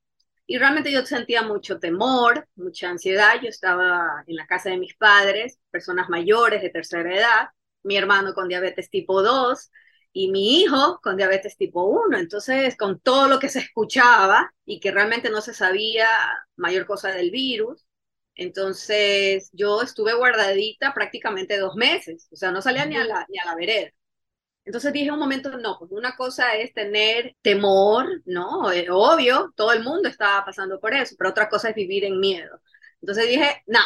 y 0.44 0.58
realmente 0.58 0.92
yo 0.92 1.06
sentía 1.06 1.40
mucho 1.40 1.78
temor, 1.78 2.46
mucha 2.54 2.90
ansiedad. 2.90 3.40
Yo 3.42 3.48
estaba 3.48 4.24
en 4.26 4.36
la 4.36 4.46
casa 4.46 4.68
de 4.68 4.76
mis 4.76 4.94
padres, 4.94 5.58
personas 5.70 6.10
mayores 6.10 6.60
de 6.60 6.68
tercera 6.68 7.16
edad, 7.16 7.48
mi 7.82 7.96
hermano 7.96 8.34
con 8.34 8.46
diabetes 8.46 8.90
tipo 8.90 9.22
2, 9.22 9.70
y 10.14 10.30
mi 10.30 10.60
hijo 10.62 11.00
con 11.02 11.16
diabetes 11.18 11.56
tipo 11.58 11.84
1. 11.84 12.18
Entonces, 12.18 12.76
con 12.76 13.00
todo 13.00 13.28
lo 13.28 13.38
que 13.40 13.48
se 13.50 13.58
escuchaba 13.60 14.54
y 14.64 14.80
que 14.80 14.92
realmente 14.92 15.28
no 15.30 15.42
se 15.42 15.54
sabía 15.54 16.08
mayor 16.56 16.86
cosa 16.86 17.10
del 17.10 17.30
virus, 17.32 17.84
entonces 18.36 19.50
yo 19.52 19.82
estuve 19.82 20.14
guardadita 20.14 20.94
prácticamente 20.94 21.58
dos 21.58 21.76
meses, 21.76 22.28
o 22.32 22.36
sea, 22.36 22.52
no 22.52 22.62
salía 22.62 22.86
ni 22.86 22.96
a 22.96 23.04
la, 23.04 23.26
ni 23.28 23.38
a 23.38 23.44
la 23.44 23.56
vereda. 23.56 23.90
Entonces 24.64 24.92
dije 24.92 25.10
un 25.12 25.18
momento, 25.20 25.58
no, 25.58 25.78
pues 25.78 25.92
una 25.92 26.16
cosa 26.16 26.56
es 26.56 26.72
tener 26.74 27.36
temor, 27.42 28.22
¿no? 28.26 28.72
Eh, 28.72 28.88
obvio, 28.90 29.52
todo 29.56 29.72
el 29.72 29.82
mundo 29.84 30.08
estaba 30.08 30.44
pasando 30.44 30.80
por 30.80 30.94
eso, 30.94 31.16
pero 31.18 31.30
otra 31.30 31.48
cosa 31.48 31.70
es 31.70 31.74
vivir 31.76 32.04
en 32.04 32.20
miedo. 32.20 32.60
Entonces 33.00 33.28
dije, 33.28 33.62
no, 33.66 33.80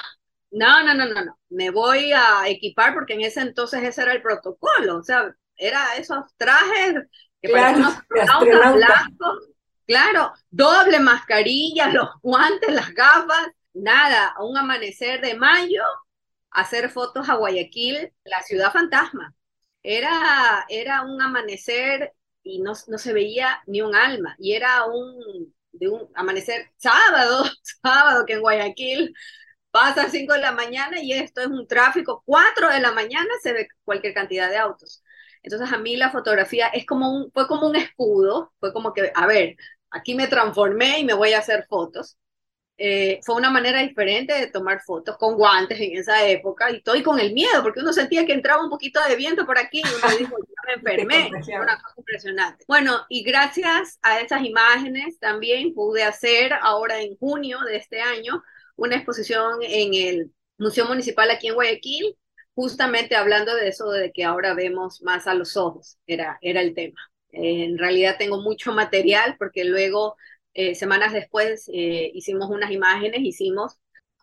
no, 0.51 0.85
no, 0.85 0.95
no, 0.95 1.07
no, 1.07 1.25
no, 1.25 1.39
me 1.51 1.71
voy 1.71 2.13
a 2.13 2.49
equipar 2.49 2.95
porque 2.95 3.15
en 3.15 3.23
ese 3.23 3.41
entonces 3.41 3.83
ese 3.83 4.03
era 4.03 4.13
el 4.13 4.23
protocolo, 4.23 4.99
o 4.99 5.03
sea, 5.03 5.35
era 5.59 5.97
esos 5.97 6.25
trajes 6.37 6.95
que 7.43 7.51
parecían 7.51 7.81
unos 7.81 8.05
blancos. 8.75 9.49
Claro, 9.87 10.33
doble 10.51 11.01
mascarilla, 11.01 11.89
los 11.93 12.09
guantes, 12.23 12.73
las 12.73 12.93
gafas, 12.95 13.49
nada, 13.73 14.35
un 14.41 14.57
amanecer 14.57 15.21
de 15.21 15.35
mayo, 15.35 15.83
hacer 16.51 16.91
fotos 16.91 17.29
a 17.29 17.35
Guayaquil, 17.35 18.13
la 18.25 18.43
ciudad 18.43 18.73
fantasma. 18.73 19.35
Era, 19.83 20.67
era 20.69 21.03
un 21.03 21.21
amanecer 21.23 22.13
y 22.43 22.61
no, 22.61 22.73
no 22.89 22.99
se 22.99 23.13
veía 23.13 23.63
ni 23.67 23.81
un 23.83 23.95
alma, 23.95 24.35
y 24.39 24.55
era 24.55 24.85
un, 24.87 25.55
de 25.73 25.89
un 25.89 26.11
amanecer 26.15 26.71
sábado, 26.77 27.45
sábado 27.83 28.27
que 28.27 28.35
en 28.35 28.41
Guayaquil 28.41 29.15
pasa 29.71 30.03
a 30.03 30.11
5 30.11 30.33
de 30.35 30.41
la 30.41 30.53
mañana 30.53 31.01
y 31.01 31.13
esto 31.13 31.41
es 31.41 31.49
un 31.49 31.67
tráfico, 31.67 32.23
4 32.27 32.71
de 32.71 32.81
la 32.81 32.93
mañana 32.93 33.29
se 33.43 33.53
ve 33.53 33.69
cualquier 33.85 34.15
cantidad 34.15 34.49
de 34.51 34.57
autos. 34.57 35.03
Entonces 35.43 35.73
a 35.73 35.79
mí 35.79 35.97
la 35.97 36.11
fotografía 36.11 36.69
es 36.69 36.87
como 36.87 37.11
un, 37.13 37.31
fue 37.33 37.47
como 37.47 37.67
un 37.69 37.77
escudo, 37.77 38.53
fue 38.61 38.73
como 38.73 38.93
que, 38.93 39.13
a 39.15 39.27
ver, 39.27 39.57
aquí 39.91 40.15
me 40.15 40.27
transformé 40.29 41.01
y 41.01 41.05
me 41.05 41.15
voy 41.15 41.33
a 41.33 41.39
hacer 41.39 41.67
fotos. 41.69 42.17
Eh, 42.81 43.19
fue 43.25 43.35
una 43.35 43.51
manera 43.51 43.83
diferente 43.83 44.33
de 44.35 44.47
tomar 44.47 44.81
fotos 44.87 45.17
con 45.17 45.35
guantes 45.35 45.81
en 45.81 45.97
esa 45.97 46.25
época 46.29 46.71
y 46.71 46.81
todo 46.81 46.95
y 46.95 47.03
con 47.03 47.19
el 47.19 47.33
miedo, 47.33 47.61
porque 47.61 47.81
uno 47.81 47.93
sentía 47.93 48.25
que 48.25 48.33
entraba 48.33 48.63
un 48.63 48.71
poquito 48.71 49.01
de 49.09 49.17
viento 49.17 49.45
por 49.45 49.59
aquí 49.59 49.83
y 49.85 49.97
uno 49.99 50.17
dijo, 50.17 50.37
yo 50.39 50.55
me 50.65 50.75
enfermé, 50.95 51.29
una 51.61 51.83
cosa 51.83 51.95
impresionante. 51.97 52.65
Bueno, 52.69 53.01
y 53.09 53.25
gracias 53.25 53.99
a 54.01 54.21
esas 54.21 54.45
imágenes 54.45 55.19
también 55.19 55.75
pude 55.75 56.05
hacer 56.05 56.53
ahora 56.53 57.01
en 57.03 57.17
junio 57.17 57.59
de 57.67 57.77
este 57.77 58.01
año 58.01 58.45
una 58.77 58.95
exposición 58.95 59.59
en 59.63 59.95
el 59.95 60.33
Museo 60.57 60.87
Municipal 60.87 61.31
aquí 61.33 61.49
en 61.49 61.55
Guayaquil, 61.55 62.17
justamente 62.59 63.15
hablando 63.15 63.55
de 63.55 63.69
eso 63.69 63.89
de 63.93 64.11
que 64.11 64.25
ahora 64.25 64.53
vemos 64.53 65.01
más 65.03 65.29
a 65.29 65.35
los 65.35 65.57
ojos, 65.57 65.97
era, 66.09 66.39
era 66.41 66.61
el 66.61 66.75
tema. 66.75 66.99
en 67.31 67.79
realidad 67.79 68.17
tengo 68.19 68.43
mucho 68.43 68.73
material 68.73 69.37
porque 69.39 69.65
luego, 69.65 70.17
eh, 70.55 70.75
semanas 70.75 71.13
después, 71.13 71.71
eh, 71.73 72.11
hicimos 72.15 72.51
unas 72.51 72.73
imágenes, 72.73 73.21
hicimos 73.23 73.79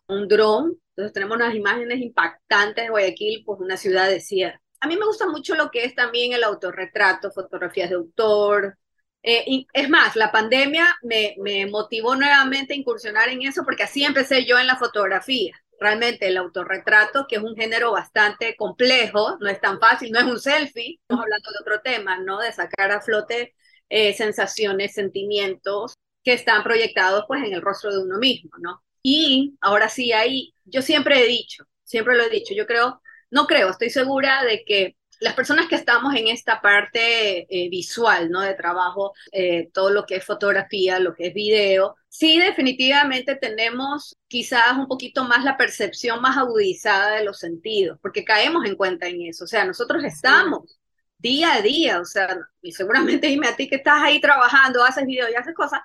un 0.08 0.28
dron, 0.28 0.78
entonces 0.90 1.14
tenemos 1.14 1.36
unas 1.38 1.54
imágenes 1.54 1.98
impactantes 2.02 2.84
de 2.84 2.90
Guayaquil, 2.90 3.42
pues 3.46 3.58
una 3.58 3.78
ciudad 3.78 4.06
desierta. 4.06 4.60
A 4.80 4.86
mí 4.86 4.98
me 4.98 5.06
gusta 5.06 5.26
mucho 5.28 5.54
lo 5.54 5.70
que 5.70 5.84
es 5.84 5.94
también 5.94 6.34
el 6.34 6.44
autorretrato, 6.44 7.32
fotografías 7.32 7.88
de 7.88 7.96
autor. 7.96 8.76
Eh, 9.22 9.64
es 9.72 9.88
más, 9.88 10.14
la 10.14 10.30
pandemia 10.30 10.86
me, 11.02 11.36
me 11.38 11.64
motivó 11.64 12.14
nuevamente 12.14 12.74
a 12.74 12.76
incursionar 12.76 13.30
en 13.30 13.40
eso 13.42 13.62
porque 13.64 13.84
así 13.84 14.04
empecé 14.04 14.44
yo 14.44 14.58
en 14.58 14.66
la 14.66 14.76
fotografía 14.76 15.54
realmente 15.80 16.28
el 16.28 16.36
autorretrato, 16.36 17.26
que 17.28 17.36
es 17.36 17.42
un 17.42 17.56
género 17.56 17.92
bastante 17.92 18.56
complejo, 18.56 19.36
no 19.40 19.48
es 19.48 19.60
tan 19.60 19.78
fácil, 19.80 20.12
no 20.12 20.20
es 20.20 20.26
un 20.26 20.40
selfie, 20.40 20.98
estamos 21.00 21.24
hablando 21.24 21.50
de 21.50 21.58
otro 21.60 21.80
tema, 21.82 22.18
¿no? 22.18 22.40
De 22.40 22.52
sacar 22.52 22.90
a 22.92 23.00
flote 23.00 23.54
eh, 23.88 24.14
sensaciones, 24.14 24.94
sentimientos 24.94 25.94
que 26.24 26.32
están 26.32 26.64
proyectados 26.64 27.24
pues 27.28 27.44
en 27.44 27.52
el 27.52 27.62
rostro 27.62 27.92
de 27.92 28.02
uno 28.02 28.18
mismo, 28.18 28.50
¿no? 28.58 28.82
Y 29.02 29.56
ahora 29.60 29.88
sí, 29.88 30.12
ahí, 30.12 30.54
yo 30.64 30.82
siempre 30.82 31.20
he 31.20 31.26
dicho, 31.26 31.64
siempre 31.84 32.16
lo 32.16 32.24
he 32.24 32.30
dicho, 32.30 32.54
yo 32.54 32.66
creo, 32.66 33.00
no 33.30 33.46
creo, 33.46 33.70
estoy 33.70 33.90
segura 33.90 34.42
de 34.44 34.64
que 34.64 34.96
las 35.20 35.34
personas 35.34 35.66
que 35.68 35.76
estamos 35.76 36.14
en 36.14 36.28
esta 36.28 36.60
parte 36.60 37.46
eh, 37.48 37.68
visual, 37.70 38.30
¿no? 38.30 38.40
De 38.40 38.54
trabajo, 38.54 39.12
eh, 39.32 39.70
todo 39.72 39.90
lo 39.90 40.04
que 40.04 40.16
es 40.16 40.24
fotografía, 40.24 40.98
lo 40.98 41.14
que 41.14 41.28
es 41.28 41.34
video, 41.34 41.96
sí 42.18 42.38
definitivamente 42.40 43.36
tenemos 43.36 44.16
quizás 44.28 44.72
un 44.78 44.88
poquito 44.88 45.24
más 45.24 45.44
la 45.44 45.56
percepción 45.56 46.20
más 46.22 46.36
agudizada 46.38 47.16
de 47.16 47.24
los 47.24 47.38
sentidos, 47.38 47.98
porque 48.00 48.24
caemos 48.24 48.64
en 48.66 48.76
cuenta 48.76 49.06
en 49.06 49.22
eso. 49.22 49.44
O 49.44 49.46
sea, 49.46 49.64
nosotros 49.64 50.02
estamos 50.04 50.78
día 51.18 51.54
a 51.54 51.62
día, 51.62 52.00
o 52.00 52.04
sea, 52.04 52.36
y 52.62 52.72
seguramente 52.72 53.26
dime 53.28 53.48
a 53.48 53.56
ti 53.56 53.68
que 53.68 53.76
estás 53.76 54.02
ahí 54.02 54.20
trabajando, 54.20 54.84
haces 54.84 55.06
video 55.06 55.28
y 55.30 55.34
haces 55.34 55.54
cosas, 55.54 55.80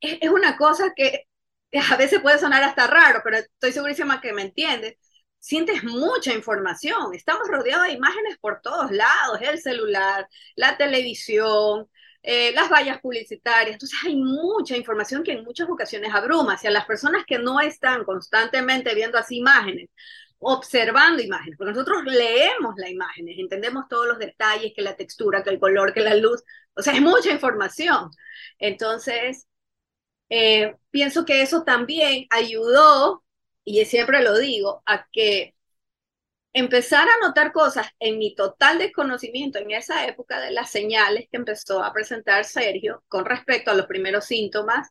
es, 0.00 0.18
es 0.20 0.30
una 0.30 0.56
cosa 0.56 0.92
que 0.94 1.26
a 1.92 1.96
veces 1.96 2.20
puede 2.20 2.38
sonar 2.38 2.62
hasta 2.62 2.86
raro, 2.86 3.20
pero 3.24 3.38
estoy 3.38 3.72
segurísima 3.72 4.20
que 4.20 4.32
me 4.32 4.42
entiendes 4.42 4.96
sientes 5.40 5.82
mucha 5.82 6.34
información. 6.34 7.14
Estamos 7.14 7.48
rodeados 7.48 7.86
de 7.86 7.94
imágenes 7.94 8.38
por 8.40 8.60
todos 8.60 8.90
lados, 8.92 9.40
el 9.40 9.58
celular, 9.60 10.28
la 10.54 10.76
televisión, 10.76 11.88
eh, 12.22 12.52
las 12.52 12.70
vallas 12.70 13.00
publicitarias. 13.00 13.74
Entonces 13.74 13.98
hay 14.04 14.16
mucha 14.16 14.76
información 14.76 15.22
que 15.22 15.32
en 15.32 15.44
muchas 15.44 15.68
ocasiones 15.68 16.12
abruma. 16.14 16.56
Si 16.58 16.66
a 16.66 16.70
las 16.70 16.86
personas 16.86 17.24
que 17.26 17.38
no 17.38 17.60
están 17.60 18.04
constantemente 18.04 18.94
viendo 18.94 19.18
así 19.18 19.38
imágenes, 19.38 19.88
observando 20.38 21.22
imágenes, 21.22 21.56
porque 21.58 21.72
nosotros 21.72 22.04
leemos 22.04 22.74
las 22.76 22.90
imágenes, 22.90 23.38
entendemos 23.38 23.88
todos 23.88 24.06
los 24.08 24.18
detalles, 24.18 24.72
que 24.74 24.82
la 24.82 24.96
textura, 24.96 25.42
que 25.42 25.50
el 25.50 25.60
color, 25.60 25.92
que 25.92 26.00
la 26.00 26.14
luz, 26.14 26.42
o 26.74 26.82
sea, 26.82 26.94
es 26.94 27.02
mucha 27.02 27.30
información. 27.30 28.10
Entonces, 28.58 29.46
eh, 30.30 30.76
pienso 30.90 31.24
que 31.24 31.42
eso 31.42 31.64
también 31.64 32.26
ayudó 32.30 33.24
y 33.64 33.84
siempre 33.84 34.22
lo 34.22 34.38
digo, 34.38 34.82
a 34.86 35.06
que 35.12 35.54
empezar 36.52 37.06
a 37.08 37.26
notar 37.26 37.52
cosas 37.52 37.86
en 37.98 38.18
mi 38.18 38.34
total 38.34 38.78
desconocimiento 38.78 39.58
en 39.58 39.70
esa 39.70 40.06
época 40.06 40.40
de 40.40 40.50
las 40.50 40.70
señales 40.70 41.28
que 41.30 41.36
empezó 41.36 41.82
a 41.82 41.92
presentar 41.92 42.44
Sergio 42.44 43.02
con 43.08 43.24
respecto 43.24 43.70
a 43.70 43.74
los 43.74 43.86
primeros 43.86 44.24
síntomas 44.24 44.88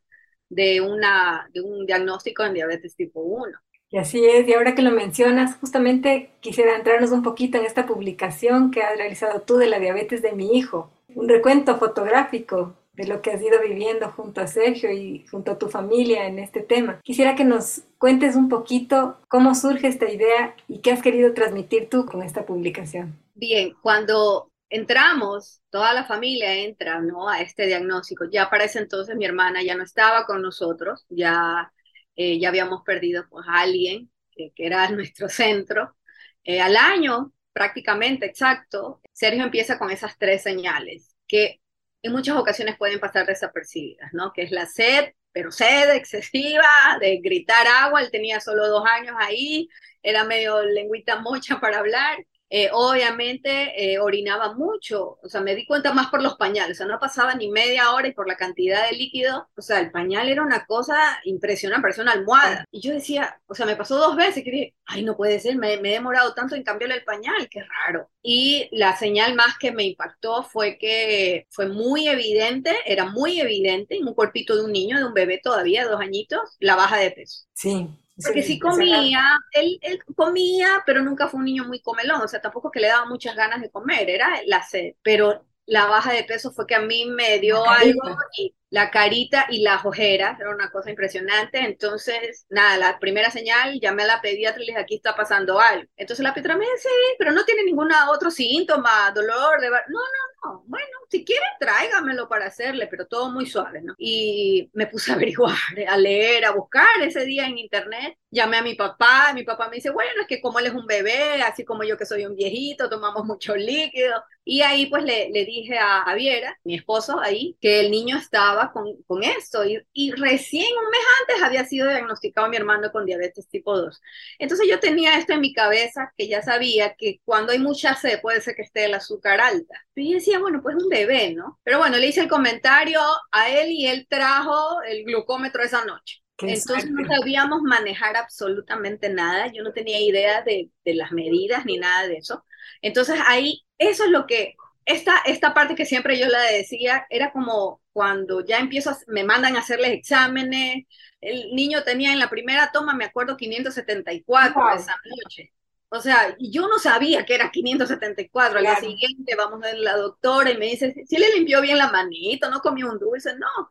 de, 0.49 0.81
una, 0.81 1.49
de 1.53 1.61
un 1.61 1.85
diagnóstico 1.85 2.43
en 2.43 2.53
diabetes 2.53 2.95
tipo 2.95 3.21
1. 3.21 3.57
Y 3.91 3.97
así 3.97 4.23
es, 4.23 4.47
y 4.47 4.53
ahora 4.53 4.75
que 4.75 4.83
lo 4.83 4.91
mencionas, 4.91 5.55
justamente 5.55 6.29
quisiera 6.41 6.75
entrarnos 6.75 7.09
un 7.11 7.23
poquito 7.23 7.57
en 7.57 7.65
esta 7.65 7.87
publicación 7.87 8.69
que 8.69 8.83
has 8.83 8.95
realizado 8.97 9.41
tú 9.41 9.57
de 9.57 9.65
la 9.65 9.79
diabetes 9.79 10.21
de 10.21 10.33
mi 10.33 10.55
hijo, 10.57 10.91
un 11.15 11.27
recuento 11.27 11.77
fotográfico 11.79 12.75
de 12.99 13.07
lo 13.07 13.21
que 13.21 13.31
has 13.31 13.41
ido 13.41 13.61
viviendo 13.61 14.11
junto 14.11 14.41
a 14.41 14.47
Sergio 14.47 14.91
y 14.91 15.25
junto 15.27 15.53
a 15.53 15.57
tu 15.57 15.69
familia 15.69 16.27
en 16.27 16.37
este 16.37 16.59
tema. 16.59 16.99
Quisiera 17.01 17.33
que 17.33 17.45
nos 17.45 17.83
cuentes 17.97 18.35
un 18.35 18.49
poquito 18.49 19.21
cómo 19.29 19.55
surge 19.55 19.87
esta 19.87 20.11
idea 20.11 20.53
y 20.67 20.79
qué 20.79 20.91
has 20.91 21.01
querido 21.01 21.33
transmitir 21.33 21.87
tú 21.87 22.05
con 22.05 22.21
esta 22.21 22.45
publicación. 22.45 23.17
Bien, 23.35 23.73
cuando 23.81 24.51
entramos, 24.69 25.61
toda 25.69 25.93
la 25.93 26.03
familia 26.03 26.53
entra 26.55 26.99
¿no? 26.99 27.29
a 27.29 27.39
este 27.39 27.67
diagnóstico. 27.67 28.25
Ya 28.29 28.49
para 28.49 28.65
entonces 28.65 29.15
mi 29.15 29.23
hermana 29.23 29.63
ya 29.63 29.75
no 29.75 29.83
estaba 29.85 30.25
con 30.25 30.41
nosotros, 30.41 31.05
ya, 31.07 31.71
eh, 32.17 32.37
ya 32.37 32.49
habíamos 32.49 32.83
perdido 32.83 33.23
pues, 33.29 33.47
a 33.47 33.61
alguien 33.61 34.11
que, 34.29 34.51
que 34.53 34.65
era 34.65 34.89
nuestro 34.91 35.29
centro. 35.29 35.95
Eh, 36.43 36.59
al 36.59 36.75
año, 36.75 37.31
prácticamente 37.53 38.25
exacto, 38.25 38.99
Sergio 39.13 39.45
empieza 39.45 39.79
con 39.79 39.89
esas 39.89 40.17
tres 40.17 40.43
señales, 40.43 41.15
que 41.29 41.61
en 42.01 42.11
muchas 42.11 42.37
ocasiones 42.37 42.77
pueden 42.77 42.99
pasar 42.99 43.25
desapercibidas, 43.25 44.11
¿no? 44.13 44.31
Que 44.33 44.43
es 44.43 44.51
la 44.51 44.65
sed, 44.65 45.13
pero 45.31 45.51
sed 45.51 45.91
excesiva, 45.95 46.63
de 46.99 47.19
gritar 47.21 47.67
agua, 47.67 48.01
él 48.01 48.11
tenía 48.11 48.39
solo 48.39 48.67
dos 48.67 48.85
años 48.85 49.15
ahí, 49.19 49.69
era 50.01 50.23
medio 50.23 50.61
lengüita 50.63 51.19
mocha 51.19 51.59
para 51.59 51.79
hablar, 51.79 52.17
eh, 52.49 52.69
obviamente 52.73 53.93
eh, 53.93 53.99
orinaba 53.99 54.53
mucho, 54.53 55.19
o 55.21 55.29
sea, 55.29 55.41
me 55.41 55.55
di 55.55 55.65
cuenta 55.65 55.93
más 55.93 56.07
por 56.09 56.21
los 56.21 56.35
pañales, 56.35 56.77
o 56.77 56.79
sea, 56.79 56.87
no 56.87 56.99
pasaba 56.99 57.35
ni 57.35 57.49
media 57.49 57.91
hora 57.93 58.07
y 58.07 58.13
por 58.13 58.27
la 58.27 58.35
cantidad 58.37 58.89
de 58.89 58.95
líquido, 58.97 59.47
o 59.55 59.61
sea, 59.61 59.79
el 59.79 59.91
pañal 59.91 60.29
era 60.29 60.41
una 60.43 60.65
cosa 60.65 60.95
impresionante, 61.25 61.81
parecía 61.81 62.03
una 62.03 62.13
almohada. 62.13 62.65
Y 62.71 62.81
yo 62.81 62.91
decía, 62.93 63.39
o 63.47 63.55
sea, 63.55 63.65
me 63.65 63.75
pasó 63.75 63.97
dos 63.97 64.15
veces 64.15 64.43
que 64.43 64.51
dije, 64.51 64.75
ay, 64.85 65.03
no 65.03 65.15
puede 65.15 65.39
ser, 65.39 65.57
me, 65.57 65.77
me 65.77 65.89
he 65.91 65.93
demorado 65.93 66.33
tanto 66.33 66.55
en 66.55 66.63
cambiarle 66.63 66.95
el 66.97 67.03
pañal, 67.03 67.47
qué 67.49 67.63
raro. 67.63 68.09
Y 68.21 68.67
la 68.71 68.95
señal 68.97 69.35
más 69.35 69.57
que 69.59 69.71
me 69.71 69.83
impactó 69.83 70.43
fue 70.43 70.77
que 70.77 71.47
fue 71.49 71.67
muy 71.67 72.07
evidente, 72.07 72.75
era 72.85 73.05
muy 73.05 73.39
evidente 73.39 73.95
en 73.97 74.07
un 74.07 74.13
cuerpito 74.13 74.55
de 74.55 74.63
un 74.65 74.71
niño, 74.71 74.97
de 74.97 75.05
un 75.05 75.13
bebé 75.13 75.39
todavía, 75.43 75.85
dos 75.87 76.01
añitos, 76.01 76.41
la 76.59 76.75
baja 76.75 76.97
de 76.97 77.11
peso. 77.11 77.45
Sí. 77.53 77.87
Porque 78.23 78.43
sí 78.43 78.59
comía, 78.59 79.23
él, 79.51 79.79
él, 79.81 79.99
comía, 80.15 80.83
pero 80.85 81.01
nunca 81.01 81.27
fue 81.27 81.39
un 81.39 81.45
niño 81.45 81.65
muy 81.65 81.79
comelón, 81.79 82.21
o 82.21 82.27
sea, 82.27 82.41
tampoco 82.41 82.71
que 82.71 82.79
le 82.79 82.87
daba 82.87 83.05
muchas 83.05 83.35
ganas 83.35 83.61
de 83.61 83.71
comer, 83.71 84.09
era 84.09 84.41
la 84.45 84.61
sed, 84.61 84.95
pero 85.01 85.45
la 85.65 85.85
baja 85.85 86.11
de 86.11 86.23
peso 86.23 86.51
fue 86.51 86.67
que 86.67 86.75
a 86.75 86.81
mí 86.81 87.05
me 87.05 87.39
dio 87.39 87.63
algo 87.69 88.01
y 88.37 88.53
la 88.69 88.91
carita 88.91 89.47
y 89.49 89.61
las 89.61 89.85
ojeras, 89.85 90.39
era 90.39 90.49
una 90.51 90.71
cosa 90.71 90.89
impresionante. 90.89 91.59
Entonces, 91.59 92.45
nada, 92.49 92.77
la 92.77 92.99
primera 92.99 93.31
señal, 93.31 93.79
llamé 93.79 94.03
a 94.03 94.07
la 94.07 94.21
pediatra 94.21 94.61
y 94.61 94.65
le 94.65 94.71
dije, 94.73 94.81
aquí 94.83 94.95
está 94.95 95.15
pasando 95.15 95.59
algo. 95.59 95.89
Entonces 95.97 96.23
la 96.23 96.33
pediatra 96.33 96.57
me 96.57 96.65
dice, 96.65 96.77
sí, 96.83 97.15
pero 97.17 97.31
no 97.31 97.45
tiene 97.45 97.63
ningún 97.63 97.89
otro 98.11 98.29
síntoma, 98.31 99.11
dolor, 99.13 99.59
de... 99.61 99.69
No, 99.69 99.75
no, 99.87 100.29
no, 100.43 100.63
bueno, 100.67 100.85
si 101.09 101.25
quiere 101.25 101.43
tráigamelo 101.59 102.27
para 102.29 102.45
hacerle, 102.45 102.87
pero 102.87 103.07
todo 103.07 103.31
muy 103.31 103.45
suave, 103.45 103.81
¿no? 103.81 103.95
Y 103.97 104.69
me 104.73 104.87
puse 104.87 105.11
a 105.11 105.15
averiguar, 105.15 105.55
a 105.87 105.97
leer, 105.97 106.45
a 106.45 106.51
buscar 106.51 107.01
ese 107.01 107.25
día 107.25 107.47
en 107.47 107.57
internet. 107.57 108.17
Llamé 108.31 108.57
a 108.57 108.61
mi 108.63 108.75
papá, 108.75 109.31
mi 109.33 109.43
papá 109.43 109.69
me 109.69 109.77
dice, 109.77 109.89
bueno, 109.89 110.21
es 110.21 110.27
que 110.27 110.41
como 110.41 110.59
él 110.59 110.67
es 110.67 110.73
un 110.73 110.85
bebé, 110.85 111.41
así 111.41 111.65
como 111.65 111.83
yo 111.83 111.97
que 111.97 112.05
soy 112.05 112.25
un 112.25 112.35
viejito, 112.35 112.89
tomamos 112.89 113.25
mucho 113.25 113.55
líquido. 113.55 114.23
Y 114.43 114.61
ahí 114.61 114.87
pues 114.87 115.03
le, 115.03 115.29
le 115.31 115.45
dije 115.45 115.77
a 115.77 116.03
Javiera, 116.05 116.57
mi 116.63 116.75
esposo 116.75 117.19
ahí, 117.19 117.57
que 117.61 117.81
el 117.81 117.91
niño 117.91 118.17
estaba 118.59 118.71
con, 118.71 119.01
con 119.03 119.23
esto 119.23 119.65
y, 119.65 119.81
y, 119.93 120.11
recién 120.11 120.67
un 120.77 120.89
mes 120.89 121.01
antes 121.21 121.43
había 121.43 121.65
sido 121.65 121.87
diagnosticado 121.89 122.49
mi 122.49 122.57
hermano 122.57 122.91
con 122.91 123.05
diabetes 123.05 123.47
tipo 123.47 123.77
2. 123.77 124.01
Entonces 124.39 124.67
yo 124.69 124.79
tenía 124.79 125.17
esto 125.17 125.33
en 125.33 125.41
mi 125.41 125.53
cabeza 125.53 126.13
que 126.17 126.27
ya 126.27 126.41
sabía 126.41 126.95
que 126.95 127.21
cuando 127.23 127.51
hay 127.51 127.59
mucha 127.59 127.95
sed 127.95 128.21
puede 128.21 128.41
ser 128.41 128.55
que 128.55 128.63
esté 128.63 128.85
el 128.85 128.93
azúcar 128.93 129.39
alta. 129.39 129.75
Y 129.95 130.11
yo 130.11 130.15
decía, 130.15 130.39
bueno, 130.39 130.61
pues 130.61 130.75
un 130.75 130.89
bebé, 130.89 131.33
¿no? 131.33 131.59
Pero 131.63 131.79
bueno, 131.79 131.97
le 131.97 132.07
hice 132.07 132.21
el 132.21 132.29
comentario 132.29 133.01
a 133.31 133.49
él 133.49 133.71
y 133.71 133.87
él 133.87 134.07
trajo 134.09 134.81
el 134.83 135.03
glucómetro 135.05 135.63
esa 135.63 135.85
noche. 135.85 136.21
Entonces 136.41 136.89
no 136.89 137.05
sabíamos 137.05 137.61
manejar 137.63 138.15
absolutamente 138.15 139.09
nada, 139.09 139.51
yo 139.51 139.61
no 139.61 139.73
tenía 139.73 139.99
idea 139.99 140.41
de, 140.41 140.69
de 140.85 140.93
las 140.93 141.11
medidas 141.11 141.65
ni 141.65 141.77
nada 141.77 142.07
de 142.07 142.17
eso. 142.17 142.45
Entonces 142.81 143.19
ahí, 143.27 143.65
eso 143.77 144.05
es 144.05 144.09
lo 144.09 144.25
que 144.25 144.55
esta, 144.89 145.17
esta 145.25 145.53
parte 145.53 145.75
que 145.75 145.85
siempre 145.85 146.17
yo 146.17 146.27
la 146.27 146.41
decía 146.41 147.05
era 147.09 147.31
como 147.31 147.81
cuando 147.93 148.43
ya 148.43 148.57
empiezo, 148.57 148.97
me 149.07 149.23
mandan 149.23 149.55
a 149.55 149.59
hacerles 149.59 149.91
exámenes, 149.91 150.85
el 151.21 151.53
niño 151.53 151.83
tenía 151.83 152.11
en 152.11 152.19
la 152.19 152.29
primera 152.29 152.71
toma, 152.71 152.95
me 152.95 153.05
acuerdo, 153.05 153.37
574 153.37 154.71
esa 154.75 154.95
noche. 155.05 155.53
O 155.89 156.01
sea, 156.01 156.35
yo 156.39 156.67
no 156.67 156.79
sabía 156.79 157.25
que 157.25 157.35
era 157.35 157.51
574. 157.51 158.57
Al 158.57 158.63
día 158.63 158.75
siguiente 158.77 159.35
vamos 159.35 159.63
a 159.63 159.73
la 159.73 159.95
doctora 159.95 160.51
y 160.51 160.57
me 160.57 160.67
dice, 160.67 160.95
si 161.07 161.17
le 161.17 161.35
limpió 161.35 161.61
bien 161.61 161.77
la 161.77 161.91
manito, 161.91 162.49
no 162.49 162.59
comió 162.59 162.91
un 162.91 162.99
dulce, 162.99 163.35
no. 163.35 163.69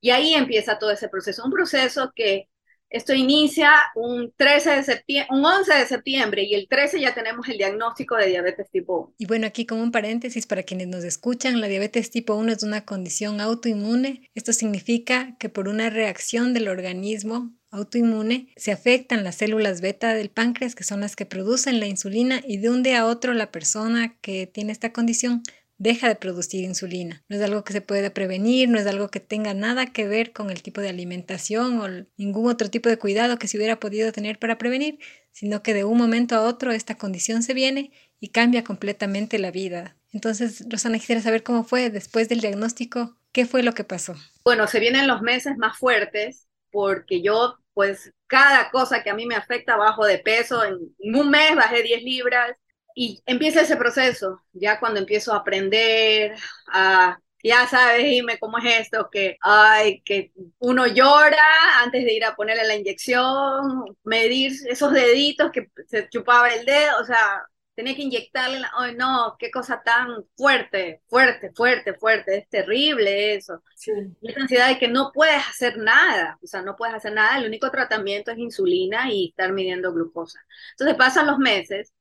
Y 0.00 0.10
ahí 0.10 0.34
empieza 0.34 0.78
todo 0.78 0.90
ese 0.90 1.08
proceso, 1.08 1.44
un 1.44 1.50
proceso 1.50 2.12
que 2.14 2.48
esto 2.90 3.14
inicia 3.14 3.70
un 3.94 4.32
13 4.36 4.70
de 4.76 4.82
septiembre, 4.82 5.28
un 5.36 5.44
11 5.44 5.74
de 5.74 5.86
septiembre 5.86 6.42
y 6.44 6.54
el 6.54 6.68
13 6.68 7.00
ya 7.00 7.14
tenemos 7.14 7.48
el 7.48 7.58
diagnóstico 7.58 8.16
de 8.16 8.26
diabetes 8.26 8.70
tipo 8.70 9.00
1. 9.00 9.14
Y 9.18 9.26
bueno, 9.26 9.46
aquí 9.46 9.66
como 9.66 9.82
un 9.82 9.92
paréntesis 9.92 10.46
para 10.46 10.62
quienes 10.62 10.88
nos 10.88 11.04
escuchan, 11.04 11.60
la 11.60 11.68
diabetes 11.68 12.10
tipo 12.10 12.34
1 12.34 12.52
es 12.52 12.62
una 12.62 12.84
condición 12.84 13.40
autoinmune. 13.40 14.30
Esto 14.34 14.52
significa 14.52 15.36
que 15.38 15.48
por 15.48 15.68
una 15.68 15.90
reacción 15.90 16.54
del 16.54 16.68
organismo 16.68 17.52
autoinmune 17.70 18.52
se 18.56 18.72
afectan 18.72 19.24
las 19.24 19.36
células 19.36 19.80
beta 19.80 20.14
del 20.14 20.30
páncreas, 20.30 20.74
que 20.74 20.84
son 20.84 21.00
las 21.00 21.16
que 21.16 21.26
producen 21.26 21.80
la 21.80 21.86
insulina, 21.86 22.40
y 22.46 22.58
de 22.58 22.70
un 22.70 22.82
día 22.82 23.00
a 23.00 23.06
otro 23.06 23.34
la 23.34 23.50
persona 23.50 24.16
que 24.20 24.46
tiene 24.46 24.72
esta 24.72 24.92
condición 24.92 25.42
deja 25.78 26.08
de 26.08 26.16
producir 26.16 26.64
insulina. 26.64 27.24
No 27.28 27.36
es 27.36 27.42
algo 27.42 27.64
que 27.64 27.72
se 27.72 27.80
pueda 27.80 28.10
prevenir, 28.10 28.68
no 28.68 28.78
es 28.78 28.86
algo 28.86 29.08
que 29.08 29.20
tenga 29.20 29.54
nada 29.54 29.86
que 29.86 30.06
ver 30.06 30.32
con 30.32 30.50
el 30.50 30.62
tipo 30.62 30.80
de 30.80 30.88
alimentación 30.88 31.80
o 31.80 32.06
ningún 32.16 32.50
otro 32.50 32.68
tipo 32.68 32.88
de 32.88 32.98
cuidado 32.98 33.38
que 33.38 33.48
se 33.48 33.56
hubiera 33.56 33.80
podido 33.80 34.12
tener 34.12 34.38
para 34.38 34.58
prevenir, 34.58 34.98
sino 35.30 35.62
que 35.62 35.74
de 35.74 35.84
un 35.84 35.96
momento 35.96 36.34
a 36.34 36.42
otro 36.42 36.72
esta 36.72 36.96
condición 36.96 37.42
se 37.42 37.54
viene 37.54 37.92
y 38.20 38.28
cambia 38.28 38.64
completamente 38.64 39.38
la 39.38 39.52
vida. 39.52 39.96
Entonces, 40.12 40.64
Rosana, 40.68 40.98
quisiera 40.98 41.20
saber 41.22 41.42
cómo 41.42 41.64
fue 41.64 41.90
después 41.90 42.28
del 42.28 42.40
diagnóstico, 42.40 43.16
qué 43.32 43.46
fue 43.46 43.62
lo 43.62 43.72
que 43.72 43.84
pasó. 43.84 44.16
Bueno, 44.44 44.66
se 44.66 44.80
vienen 44.80 45.06
los 45.06 45.22
meses 45.22 45.56
más 45.56 45.78
fuertes 45.78 46.48
porque 46.70 47.22
yo, 47.22 47.58
pues, 47.74 48.12
cada 48.26 48.70
cosa 48.70 49.02
que 49.02 49.10
a 49.10 49.14
mí 49.14 49.26
me 49.26 49.36
afecta 49.36 49.76
bajo 49.76 50.04
de 50.04 50.18
peso, 50.18 50.64
en 50.64 51.14
un 51.14 51.30
mes 51.30 51.54
bajé 51.54 51.82
10 51.82 52.02
libras, 52.02 52.56
y 53.00 53.22
empieza 53.26 53.60
ese 53.60 53.76
proceso, 53.76 54.42
ya 54.52 54.80
cuando 54.80 54.98
empiezo 54.98 55.32
a 55.32 55.36
aprender, 55.36 56.34
a, 56.66 57.16
ya 57.44 57.64
sabes, 57.68 58.02
dime 58.02 58.40
cómo 58.40 58.58
es 58.58 58.80
esto, 58.80 59.08
que, 59.08 59.36
ay, 59.40 60.02
que 60.02 60.32
uno 60.58 60.84
llora 60.88 61.38
antes 61.84 62.04
de 62.04 62.12
ir 62.12 62.24
a 62.24 62.34
ponerle 62.34 62.66
la 62.66 62.74
inyección, 62.74 63.96
medir 64.02 64.50
esos 64.68 64.92
deditos 64.92 65.52
que 65.52 65.68
se 65.86 66.08
chupaba 66.08 66.48
el 66.48 66.66
dedo, 66.66 66.98
o 67.00 67.04
sea, 67.04 67.44
tenía 67.76 67.94
que 67.94 68.02
inyectarle, 68.02 68.66
ay 68.76 68.96
no, 68.96 69.36
qué 69.38 69.52
cosa 69.52 69.80
tan 69.84 70.24
fuerte, 70.36 71.00
fuerte, 71.06 71.52
fuerte, 71.54 71.94
fuerte, 71.94 72.38
es 72.38 72.48
terrible 72.48 73.36
eso. 73.36 73.62
Sí. 73.76 73.92
La 74.22 74.42
ansiedad 74.42 74.66
de 74.70 74.78
que 74.80 74.88
no 74.88 75.12
puedes 75.14 75.46
hacer 75.46 75.78
nada, 75.78 76.36
o 76.42 76.48
sea, 76.48 76.62
no 76.62 76.74
puedes 76.74 76.96
hacer 76.96 77.12
nada, 77.12 77.38
el 77.38 77.46
único 77.46 77.70
tratamiento 77.70 78.32
es 78.32 78.38
insulina 78.38 79.08
y 79.12 79.28
estar 79.28 79.52
midiendo 79.52 79.92
glucosa. 79.92 80.40
Entonces 80.72 80.96
pasan 80.96 81.28
los 81.28 81.38
meses, 81.38 81.92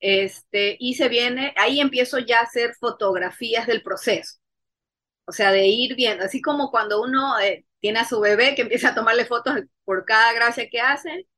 este, 0.00 0.76
y 0.80 0.94
se 0.94 1.08
viene, 1.08 1.54
ahí 1.56 1.80
empiezo 1.80 2.18
ya 2.18 2.40
a 2.40 2.42
hacer 2.44 2.74
fotografías 2.74 3.66
del 3.66 3.82
proceso. 3.82 4.38
O 5.26 5.32
sea, 5.32 5.52
de 5.52 5.66
ir 5.68 5.96
viendo, 5.96 6.24
así 6.24 6.40
como 6.42 6.70
cuando 6.70 7.02
uno 7.02 7.38
eh, 7.40 7.66
tiene 7.80 7.98
a 8.00 8.04
su 8.08 8.20
bebé 8.20 8.54
que 8.54 8.62
empieza 8.62 8.90
a 8.90 8.94
tomarle 8.94 9.24
fotos 9.26 9.56
por 9.84 10.04
cada 10.04 10.32
gracia 10.34 10.68
que 10.70 10.80
hace, 10.80 11.28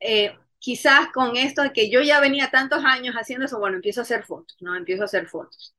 eh, 0.00 0.36
quizás 0.58 1.08
con 1.12 1.36
esto 1.36 1.62
de 1.62 1.72
que 1.72 1.90
yo 1.90 2.02
ya 2.02 2.20
venía 2.20 2.50
tantos 2.50 2.84
años 2.84 3.14
haciendo 3.16 3.46
eso, 3.46 3.58
bueno, 3.60 3.76
empiezo 3.76 4.00
a 4.00 4.04
hacer 4.04 4.24
fotos, 4.24 4.56
¿no? 4.60 4.76
Empiezo 4.76 5.02
a 5.02 5.06
hacer 5.06 5.28
fotos. 5.28 5.74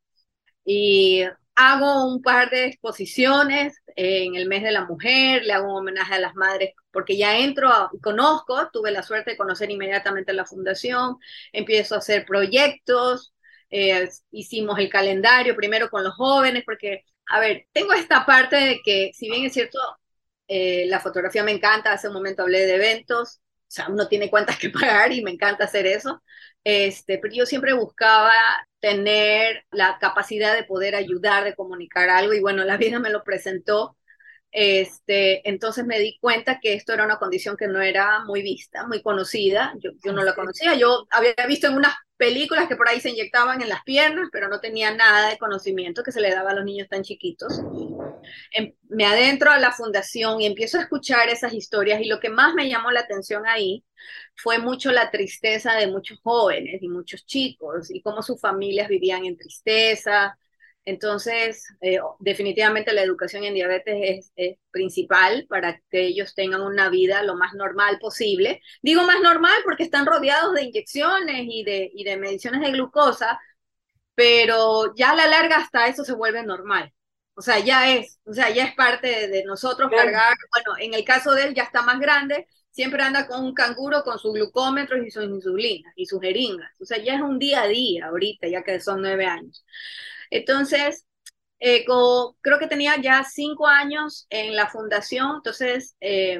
Y 0.65 1.23
hago 1.55 2.05
un 2.05 2.21
par 2.21 2.49
de 2.49 2.65
exposiciones 2.65 3.77
en 3.95 4.35
el 4.35 4.47
mes 4.47 4.63
de 4.63 4.71
la 4.71 4.85
mujer, 4.85 5.43
le 5.45 5.53
hago 5.53 5.71
un 5.71 5.79
homenaje 5.79 6.15
a 6.15 6.19
las 6.19 6.35
madres, 6.35 6.73
porque 6.91 7.17
ya 7.17 7.37
entro, 7.39 7.69
y 7.93 7.99
conozco, 7.99 8.69
tuve 8.71 8.91
la 8.91 9.03
suerte 9.03 9.31
de 9.31 9.37
conocer 9.37 9.69
inmediatamente 9.69 10.33
la 10.33 10.45
fundación, 10.45 11.17
empiezo 11.51 11.95
a 11.95 11.99
hacer 11.99 12.25
proyectos, 12.25 13.33
eh, 13.69 14.09
hicimos 14.31 14.79
el 14.79 14.89
calendario 14.89 15.55
primero 15.55 15.89
con 15.89 16.03
los 16.03 16.15
jóvenes, 16.15 16.63
porque, 16.65 17.05
a 17.27 17.39
ver, 17.39 17.67
tengo 17.73 17.93
esta 17.93 18.25
parte 18.25 18.55
de 18.55 18.79
que, 18.83 19.11
si 19.13 19.29
bien 19.29 19.45
es 19.45 19.53
cierto, 19.53 19.79
eh, 20.47 20.85
la 20.87 20.99
fotografía 20.99 21.43
me 21.43 21.51
encanta, 21.51 21.93
hace 21.93 22.07
un 22.07 22.13
momento 22.13 22.43
hablé 22.43 22.65
de 22.65 22.75
eventos, 22.75 23.37
o 23.37 23.73
sea, 23.73 23.87
uno 23.89 24.07
tiene 24.07 24.29
cuentas 24.29 24.57
que 24.59 24.69
pagar 24.69 25.11
y 25.13 25.23
me 25.23 25.31
encanta 25.31 25.65
hacer 25.65 25.85
eso, 25.87 26.21
este, 26.63 27.17
pero 27.19 27.33
yo 27.33 27.45
siempre 27.45 27.73
buscaba 27.73 28.31
tener 28.79 29.65
la 29.71 29.97
capacidad 29.99 30.55
de 30.55 30.63
poder 30.63 30.95
ayudar, 30.95 31.43
de 31.43 31.55
comunicar 31.55 32.09
algo, 32.09 32.33
y 32.33 32.41
bueno, 32.41 32.63
la 32.63 32.77
vida 32.77 32.99
me 32.99 33.09
lo 33.11 33.23
presentó. 33.23 33.95
Este, 34.51 35.47
entonces 35.49 35.85
me 35.85 35.99
di 35.99 36.17
cuenta 36.19 36.59
que 36.59 36.73
esto 36.73 36.93
era 36.93 37.05
una 37.05 37.17
condición 37.17 37.55
que 37.57 37.67
no 37.67 37.81
era 37.81 38.23
muy 38.25 38.41
vista, 38.41 38.85
muy 38.87 39.01
conocida. 39.01 39.73
Yo, 39.79 39.91
yo 40.03 40.13
no 40.13 40.23
la 40.23 40.35
conocía. 40.35 40.75
Yo 40.75 41.07
había 41.09 41.33
visto 41.47 41.67
en 41.67 41.75
unas 41.75 41.93
películas 42.17 42.67
que 42.67 42.75
por 42.75 42.87
ahí 42.87 42.99
se 42.99 43.09
inyectaban 43.09 43.61
en 43.61 43.69
las 43.69 43.83
piernas, 43.83 44.29
pero 44.31 44.47
no 44.47 44.59
tenía 44.59 44.93
nada 44.93 45.29
de 45.29 45.37
conocimiento 45.39 46.03
que 46.03 46.11
se 46.11 46.21
le 46.21 46.29
daba 46.29 46.51
a 46.51 46.53
los 46.53 46.65
niños 46.65 46.87
tan 46.87 47.01
chiquitos. 47.01 47.61
Em, 48.51 48.73
me 48.89 49.05
adentro 49.05 49.51
a 49.51 49.57
la 49.57 49.71
fundación 49.71 50.41
y 50.41 50.45
empiezo 50.45 50.77
a 50.77 50.81
escuchar 50.81 51.29
esas 51.29 51.53
historias 51.53 52.01
y 52.01 52.05
lo 52.05 52.19
que 52.19 52.29
más 52.29 52.53
me 52.53 52.69
llamó 52.69 52.91
la 52.91 52.99
atención 53.01 53.45
ahí 53.47 53.83
fue 54.35 54.59
mucho 54.59 54.91
la 54.91 55.09
tristeza 55.11 55.73
de 55.73 55.87
muchos 55.87 56.19
jóvenes 56.21 56.81
y 56.81 56.89
muchos 56.89 57.25
chicos 57.25 57.89
y 57.89 58.01
cómo 58.01 58.21
sus 58.21 58.39
familias 58.39 58.87
vivían 58.87 59.25
en 59.25 59.37
tristeza, 59.37 60.37
entonces, 60.85 61.67
eh, 61.81 61.99
definitivamente 62.19 62.93
la 62.93 63.03
educación 63.03 63.43
en 63.43 63.53
diabetes 63.53 64.31
es, 64.35 64.57
principal 64.71 65.45
para 65.49 65.81
que 65.89 66.07
ellos 66.07 66.33
tengan 66.33 66.61
una 66.61 66.89
vida 66.89 67.23
lo 67.23 67.35
más 67.35 67.53
normal 67.53 67.99
posible. 67.99 68.61
Digo 68.81 69.03
más 69.03 69.21
normal 69.21 69.59
porque 69.65 69.83
están 69.83 70.05
rodeados 70.05 70.53
de 70.53 70.63
inyecciones 70.63 71.45
y 71.47 71.63
de, 71.63 71.91
y 71.93 72.03
de 72.03 72.17
mediciones 72.17 72.61
de 72.61 72.71
glucosa, 72.71 73.39
pero 74.15 74.93
ya 74.95 75.11
a 75.11 75.15
la 75.15 75.27
larga 75.27 75.57
hasta 75.57 75.87
eso 75.87 76.03
se 76.03 76.13
vuelve 76.13 76.43
normal. 76.43 76.91
O 77.35 77.41
sea, 77.41 77.59
ya 77.59 77.93
es, 77.95 78.19
o 78.25 78.33
sea, 78.33 78.49
ya 78.49 78.65
es 78.65 78.75
parte 78.75 79.27
de, 79.27 79.43
nosotros 79.45 79.89
cargar, 79.91 80.35
bueno, 80.53 80.77
en 80.79 80.93
el 80.93 81.03
caso 81.03 81.33
de 81.33 81.45
él 81.45 81.53
ya 81.53 81.63
está 81.63 81.81
más 81.81 81.99
grande, 81.99 82.47
siempre 82.71 83.03
anda 83.03 83.27
con 83.27 83.43
un 83.43 83.53
canguro 83.53 84.03
con 84.03 84.19
sus 84.19 84.33
glucómetros 84.33 85.05
y 85.05 85.11
sus 85.11 85.23
insulinas 85.25 85.93
y 85.95 86.05
sus 86.05 86.21
jeringas. 86.21 86.71
O 86.81 86.85
sea, 86.85 86.97
ya 86.97 87.15
es 87.15 87.21
un 87.21 87.39
día 87.39 87.63
a 87.63 87.67
día 87.67 88.07
ahorita, 88.07 88.47
ya 88.47 88.63
que 88.63 88.79
son 88.79 89.01
nueve 89.01 89.25
años. 89.25 89.65
Entonces, 90.31 91.05
eh, 91.59 91.85
creo 91.85 92.59
que 92.59 92.67
tenía 92.67 93.01
ya 93.01 93.23
cinco 93.25 93.67
años 93.67 94.27
en 94.31 94.55
la 94.55 94.69
fundación, 94.69 95.37
entonces 95.37 95.95
eh, 96.01 96.39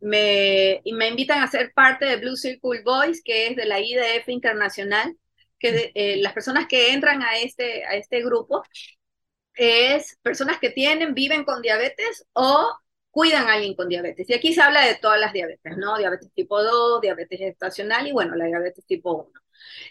me, 0.00 0.82
me 0.94 1.08
invitan 1.08 1.42
a 1.42 1.48
ser 1.48 1.72
parte 1.74 2.04
de 2.06 2.16
Blue 2.16 2.36
Circle 2.36 2.82
Boys, 2.84 3.22
que 3.24 3.48
es 3.48 3.56
de 3.56 3.66
la 3.66 3.80
IDF 3.80 4.28
Internacional, 4.28 5.16
que 5.58 5.92
eh, 5.94 6.16
las 6.18 6.32
personas 6.34 6.66
que 6.68 6.92
entran 6.92 7.22
a 7.22 7.38
este, 7.38 7.84
a 7.86 7.94
este 7.96 8.22
grupo 8.22 8.62
es 9.54 10.18
personas 10.22 10.58
que 10.60 10.70
tienen, 10.70 11.14
viven 11.14 11.44
con 11.44 11.62
diabetes 11.62 12.26
o 12.34 12.76
cuidan 13.10 13.48
a 13.48 13.54
alguien 13.54 13.74
con 13.74 13.88
diabetes. 13.88 14.28
Y 14.30 14.34
aquí 14.34 14.52
se 14.54 14.60
habla 14.62 14.84
de 14.86 14.96
todas 14.96 15.18
las 15.20 15.32
diabetes, 15.32 15.76
¿no? 15.78 15.96
Diabetes 15.98 16.30
tipo 16.34 16.62
2, 16.62 17.00
diabetes 17.00 17.40
estacional 17.40 18.06
y 18.06 18.12
bueno, 18.12 18.34
la 18.36 18.46
diabetes 18.46 18.84
tipo 18.86 19.14
1. 19.14 19.40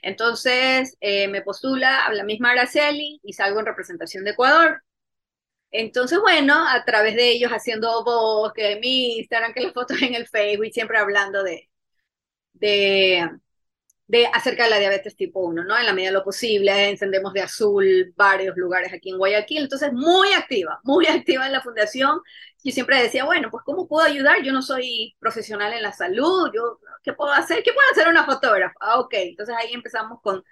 Entonces 0.01 0.97
eh, 1.01 1.27
me 1.27 1.41
postula 1.41 2.05
a 2.05 2.13
la 2.13 2.23
misma 2.23 2.51
Araceli 2.51 3.19
y 3.23 3.33
salgo 3.33 3.59
en 3.59 3.65
representación 3.67 4.23
de 4.23 4.31
Ecuador. 4.31 4.81
Entonces, 5.71 6.19
bueno, 6.21 6.55
a 6.67 6.85
través 6.85 7.15
de 7.15 7.31
ellos 7.31 7.51
haciendo 7.51 8.03
voz, 8.03 8.53
que 8.53 8.77
mi 8.79 9.17
Instagram, 9.19 9.53
que 9.53 9.61
las 9.61 9.73
fotos 9.73 10.01
en 10.01 10.15
el 10.15 10.27
Facebook, 10.27 10.69
siempre 10.73 10.97
hablando 10.97 11.43
de, 11.43 11.69
de, 12.53 13.29
de 14.07 14.27
acerca 14.27 14.65
de 14.65 14.69
la 14.69 14.79
diabetes 14.79 15.15
tipo 15.15 15.39
1, 15.41 15.63
¿no? 15.63 15.77
En 15.77 15.85
la 15.85 15.93
medida 15.93 16.09
de 16.09 16.17
lo 16.17 16.23
posible, 16.23 16.89
encendemos 16.89 17.33
de 17.33 17.41
azul 17.41 18.13
varios 18.15 18.55
lugares 18.55 18.93
aquí 18.93 19.09
en 19.09 19.17
Guayaquil, 19.17 19.63
entonces 19.63 19.91
muy 19.93 20.31
activa, 20.33 20.79
muy 20.83 21.07
activa 21.07 21.45
en 21.45 21.51
la 21.51 21.61
fundación. 21.61 22.21
Yo 22.63 22.71
siempre 22.71 23.01
decía, 23.01 23.25
bueno, 23.25 23.49
pues 23.51 23.63
¿cómo 23.65 23.87
puedo 23.87 24.05
ayudar? 24.05 24.41
Yo 24.43 24.51
no 24.53 24.61
soy 24.61 25.15
profesional 25.19 25.73
en 25.73 25.83
la 25.83 25.91
salud, 25.91 26.51
yo, 26.53 26.79
¿qué 27.03 27.13
puedo 27.13 27.31
hacer? 27.31 27.63
¿Qué 27.63 27.73
puedo 27.73 27.91
hacer 27.91 28.07
una 28.07 28.25
fotógrafa? 28.25 28.75
Ah, 28.79 28.99
ok, 28.99 29.13
entonces 29.13 29.55
ahí 29.57 29.73
empezamos 29.73 30.19
con, 30.21 30.43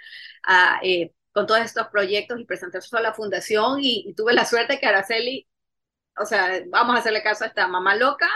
a, 0.43 0.79
eh, 0.83 1.13
con 1.31 1.47
todos 1.47 1.61
estos 1.61 1.87
proyectos 1.87 2.39
y 2.39 2.45
presentarse 2.45 2.95
a 2.95 3.01
la 3.01 3.13
fundación 3.13 3.79
y, 3.81 4.13
tuve 4.15 4.33
la 4.33 4.45
suerte 4.45 4.79
que 4.79 4.85
Araceli, 4.87 5.47
o 6.17 6.25
sea, 6.25 6.61
vamos 6.67 6.95
a 6.95 6.99
hacerle 6.99 7.23
caso 7.23 7.43
a 7.43 7.47
esta 7.47 7.67
mamá 7.67 7.95
loca, 7.95 8.29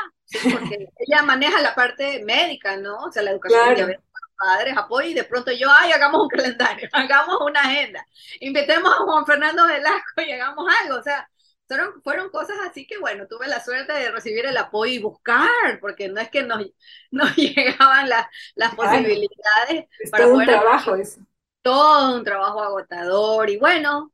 porque 0.51 0.89
ella 0.97 1.21
maneja 1.23 1.61
la 1.61 1.75
parte 1.75 2.23
médica, 2.23 2.77
¿no? 2.77 2.97
O 3.05 3.11
sea, 3.11 3.21
la 3.21 3.31
educación 3.31 3.75
de 3.75 3.99
padres, 4.37 4.77
apoyo, 4.77 5.09
y 5.09 5.13
de 5.13 5.23
pronto 5.23 5.51
yo, 5.51 5.67
ay, 5.69 5.91
hagamos 5.91 6.21
un 6.21 6.29
calendario, 6.29 6.87
hagamos 6.93 7.37
una 7.41 7.61
agenda, 7.61 8.05
invitemos 8.39 8.93
a 8.93 9.03
Juan 9.03 9.25
Fernando 9.25 9.67
Velasco 9.67 10.21
y 10.25 10.31
hagamos 10.31 10.65
algo, 10.83 10.99
o 10.99 11.03
sea, 11.03 11.29
fueron, 11.67 12.01
fueron 12.01 12.29
cosas 12.29 12.57
así 12.69 12.87
que, 12.87 12.97
bueno, 12.97 13.27
tuve 13.27 13.47
la 13.47 13.63
suerte 13.63 13.93
de 13.93 14.11
recibir 14.11 14.45
el 14.45 14.57
apoyo 14.57 14.93
y 14.93 14.99
buscar, 14.99 15.79
porque 15.81 16.07
no 16.07 16.21
es 16.21 16.29
que 16.29 16.43
nos, 16.43 16.65
nos 17.11 17.35
llegaban 17.35 18.07
las, 18.09 18.27
las 18.55 18.73
posibilidades. 18.75 19.85
Es 19.99 20.11
para 20.11 20.25
todo 20.25 20.35
un 20.35 20.45
trabajo 20.45 20.95
eso. 20.95 21.19
Todo 21.61 22.15
un 22.15 22.23
trabajo 22.23 22.61
agotador, 22.61 23.49
y 23.49 23.57
bueno, 23.57 24.13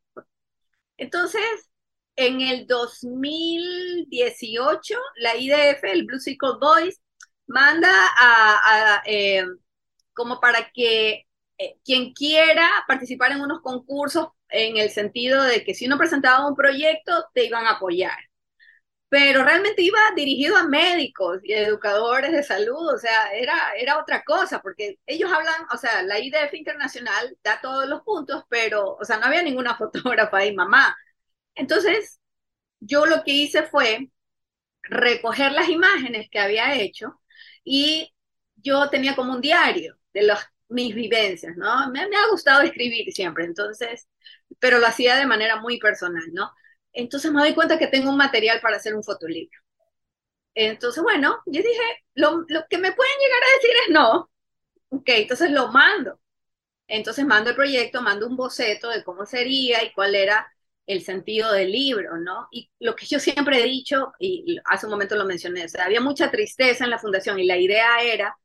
entonces, 0.97 1.43
en 2.15 2.41
el 2.41 2.65
2018, 2.65 4.95
la 5.17 5.35
IDF, 5.35 5.83
el 5.83 6.05
Blue 6.05 6.19
Circle 6.19 6.53
Boys, 6.59 6.99
manda 7.45 7.91
a, 8.17 8.95
a 8.95 9.03
eh, 9.05 9.45
como 10.13 10.39
para 10.39 10.71
que 10.71 11.27
eh, 11.57 11.77
quien 11.85 12.13
quiera 12.13 12.67
participar 12.87 13.31
en 13.31 13.41
unos 13.41 13.61
concursos 13.61 14.29
en 14.49 14.77
el 14.77 14.89
sentido 14.91 15.43
de 15.43 15.63
que 15.63 15.73
si 15.73 15.87
uno 15.87 15.97
presentaba 15.97 16.47
un 16.47 16.55
proyecto, 16.55 17.25
te 17.33 17.45
iban 17.45 17.65
a 17.65 17.71
apoyar. 17.73 18.17
Pero 19.09 19.43
realmente 19.43 19.83
iba 19.83 19.99
dirigido 20.15 20.57
a 20.57 20.67
médicos 20.67 21.39
y 21.43 21.53
educadores 21.53 22.31
de 22.31 22.41
salud, 22.43 22.93
o 22.95 22.97
sea, 22.97 23.31
era, 23.33 23.53
era 23.77 23.99
otra 23.99 24.23
cosa, 24.23 24.59
porque 24.61 24.99
ellos 25.05 25.31
hablan, 25.31 25.53
o 25.71 25.77
sea, 25.77 26.01
la 26.03 26.19
IDF 26.19 26.55
internacional 26.55 27.37
da 27.43 27.61
todos 27.61 27.87
los 27.87 28.01
puntos, 28.01 28.43
pero, 28.49 28.95
o 28.95 29.05
sea, 29.05 29.17
no 29.17 29.25
había 29.27 29.43
ninguna 29.43 29.75
fotógrafa 29.77 30.45
y 30.45 30.55
mamá. 30.55 30.95
Entonces, 31.55 32.19
yo 32.79 33.05
lo 33.05 33.23
que 33.23 33.31
hice 33.33 33.63
fue 33.63 34.09
recoger 34.83 35.51
las 35.53 35.69
imágenes 35.69 36.29
que 36.31 36.39
había 36.39 36.75
hecho 36.75 37.21
y 37.63 38.13
yo 38.57 38.89
tenía 38.89 39.15
como 39.15 39.33
un 39.33 39.41
diario 39.41 39.97
de 40.13 40.23
los, 40.23 40.39
mis 40.69 40.93
vivencias, 40.95 41.55
¿no? 41.57 41.89
Me, 41.91 42.01
ha 42.01 42.29
gustado 42.31 42.61
escribir 42.61 43.11
siempre, 43.13 43.45
entonces, 43.45 44.07
pero 44.59 44.79
lo 44.79 44.87
hacía 44.87 45.15
de 45.15 45.25
manera 45.25 45.57
muy 45.61 45.79
personal, 45.79 46.23
¿no? 46.33 46.51
Entonces 46.93 47.31
me 47.31 47.41
doy 47.41 47.53
cuenta 47.53 47.79
que 47.79 47.87
tengo 47.87 48.09
un 48.09 48.17
material 48.17 48.59
para 48.61 48.77
hacer 48.77 48.95
un 48.95 49.03
fotolibro. 49.03 49.59
Entonces, 50.55 51.01
bueno, 51.03 51.41
yo 51.47 51.61
dije, 51.61 51.81
lo, 52.15 52.45
lo 52.47 52.65
que 52.69 52.77
me 52.77 52.91
pueden 52.91 53.13
llegar 53.19 53.41
a 53.43 53.55
decir 53.55 53.75
es 53.87 53.93
no. 53.93 54.29
Ok, 54.89 55.09
entonces 55.09 55.51
lo 55.51 55.69
mando. 55.71 56.19
Entonces 56.87 57.25
mando 57.25 57.51
el 57.51 57.55
proyecto, 57.55 58.01
mando 58.01 58.27
un 58.27 58.35
boceto 58.35 58.89
de 58.89 59.03
cómo 59.03 59.25
sería 59.25 59.83
y 59.83 59.93
cuál 59.93 60.15
era 60.15 60.47
el 60.85 61.01
sentido 61.03 61.51
del 61.53 61.71
libro, 61.71 62.17
¿no? 62.17 62.47
Y 62.51 62.69
lo 62.79 62.95
que 62.95 63.05
yo 63.05 63.19
siempre 63.19 63.61
he 63.61 63.63
dicho, 63.63 64.13
y 64.19 64.57
hace 64.65 64.85
un 64.85 64.91
momento 64.91 65.15
lo 65.15 65.25
mencioné, 65.25 65.65
o 65.65 65.69
sea, 65.69 65.85
había 65.85 66.01
mucha 66.01 66.29
tristeza 66.29 66.83
en 66.83 66.89
la 66.91 66.99
fundación 66.99 67.39
y 67.39 67.45
la 67.47 67.57
idea 67.57 68.01
era 68.01 68.37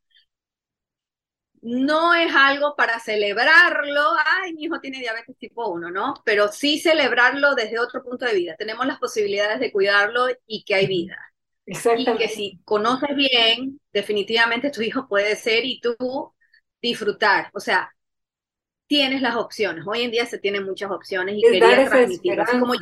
no 1.69 2.15
es 2.15 2.35
algo 2.35 2.75
para 2.77 2.99
celebrarlo, 2.99 4.03
ay, 4.25 4.55
mi 4.55 4.65
hijo 4.65 4.81
tiene 4.81 5.01
diabetes 5.01 5.37
tipo 5.37 5.69
1, 5.69 5.91
¿no? 5.91 6.15
Pero 6.25 6.49
sí 6.49 6.79
celebrarlo 6.79 7.55
desde 7.55 7.79
otro 7.79 8.03
punto 8.03 8.25
de 8.25 8.35
vida. 8.35 8.57
Tenemos 8.57 8.87
las 8.87 8.99
posibilidades 8.99 9.61
de 9.61 9.71
cuidarlo 9.71 10.27
y 10.47 10.65
que 10.65 10.75
hay 10.75 10.87
vida. 10.87 11.19
Y 11.67 12.17
que 12.17 12.29
si 12.29 12.59
conoces 12.65 13.15
bien, 13.15 13.79
definitivamente 13.93 14.71
tu 14.71 14.81
hijo 14.81 15.07
puede 15.07 15.37
ser 15.37 15.67
y 15.67 15.79
tú 15.79 15.95
disfrutar. 16.81 17.51
O 17.53 17.61
sea, 17.61 17.95
tienes 18.87 19.21
las 19.21 19.37
opciones. 19.37 19.85
Hoy 19.87 20.03
en 20.03 20.11
día 20.11 20.25
se 20.25 20.39
tienen 20.39 20.65
muchas 20.65 20.91
opciones 20.91 21.37
y 21.37 21.43
quería 21.43 21.85
transmitirlo. 21.85 22.47
como 22.61 22.73
yo 22.73 22.81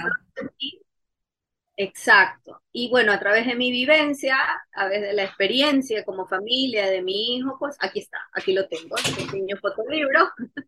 Exacto. 1.79 2.62
Y 2.73 2.89
bueno, 2.89 3.12
a 3.12 3.19
través 3.21 3.47
de 3.47 3.55
mi 3.55 3.71
vivencia, 3.71 4.37
a 4.73 4.83
través 4.83 5.03
de 5.03 5.12
la 5.12 5.25
experiencia 5.25 6.05
como 6.05 6.27
familia 6.27 6.87
de 6.91 7.03
mi 7.03 7.37
hijo, 7.37 7.57
pues 7.59 7.77
aquí 7.81 8.01
está, 8.01 8.19
aquí 8.33 8.55
lo 8.55 8.67
tengo, 8.67 8.97
este 8.97 9.25
pequeño 9.25 9.57
fotolibro. 9.59 10.31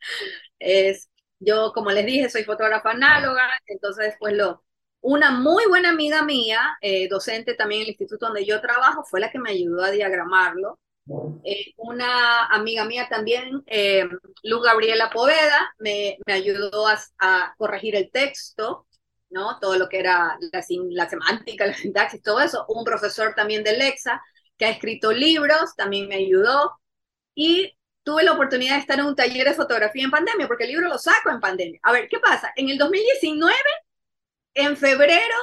Es, 0.61 1.09
yo, 1.39 1.73
como 1.73 1.93
les 1.93 2.05
dije, 2.05 2.29
soy 2.29 2.43
fotógrafa 2.45 2.91
análoga, 2.91 3.49
entonces 3.67 4.15
pues 4.19 4.35
lo, 4.35 4.65
una 5.01 5.31
muy 5.31 5.65
buena 5.69 5.91
amiga 5.91 6.23
mía, 6.25 6.77
eh, 6.81 7.09
docente 7.09 7.55
también 7.55 7.83
en 7.83 7.85
el 7.85 7.91
instituto 7.91 8.27
donde 8.27 8.45
yo 8.45 8.61
trabajo, 8.61 9.05
fue 9.05 9.21
la 9.21 9.31
que 9.31 9.39
me 9.39 9.51
ayudó 9.51 9.85
a 9.85 9.91
diagramarlo. 9.91 10.79
Eh, 11.45 11.73
una 11.77 12.47
amiga 12.47 12.85
mía 12.85 13.07
también, 13.09 13.63
eh, 13.67 14.05
Luz 14.43 14.63
Gabriela 14.63 15.11
Poveda, 15.11 15.75
me, 15.79 16.19
me 16.27 16.33
ayudó 16.35 16.87
a, 16.87 16.99
a, 17.19 17.55
corregir 17.57 17.97
el 17.97 18.11
texto, 18.11 18.88
¿no? 19.31 19.59
Todo 19.61 19.77
lo 19.79 19.89
que 19.89 20.01
era 20.01 20.39
la, 20.53 20.63
la 20.91 21.09
semántica, 21.09 21.67
la 21.67 21.75
sintaxis, 21.75 22.23
todo 22.23 22.41
eso. 22.41 22.65
Un 22.69 22.85
profesor 22.85 23.35
también 23.35 23.65
de 23.65 23.77
Lexa 23.77 24.23
que 24.57 24.67
ha 24.67 24.71
escrito 24.71 25.13
libros, 25.13 25.75
también 25.77 26.09
me 26.09 26.17
ayudó. 26.17 26.79
Y 27.35 27.75
tuve 28.03 28.25
la 28.25 28.33
oportunidad 28.33 28.75
de 28.75 28.81
estar 28.81 28.99
en 28.99 29.07
un 29.07 29.17
taller 29.17 29.47
de 29.49 29.55
fotografía 29.55 30.05
en 30.05 30.11
pandemia, 30.11 30.47
porque 30.49 30.65
el 30.65 30.71
libro 30.71 30.89
lo 30.89 30.99
saco 30.99 31.31
en 31.31 31.41
pandemia. 31.41 31.81
A 31.83 31.93
ver, 31.93 32.09
¿qué 32.09 32.19
pasa? 32.21 32.53
En 32.57 32.69
el 32.71 32.79
2019, 32.79 33.55
en 34.55 34.77
febrero, 34.77 35.37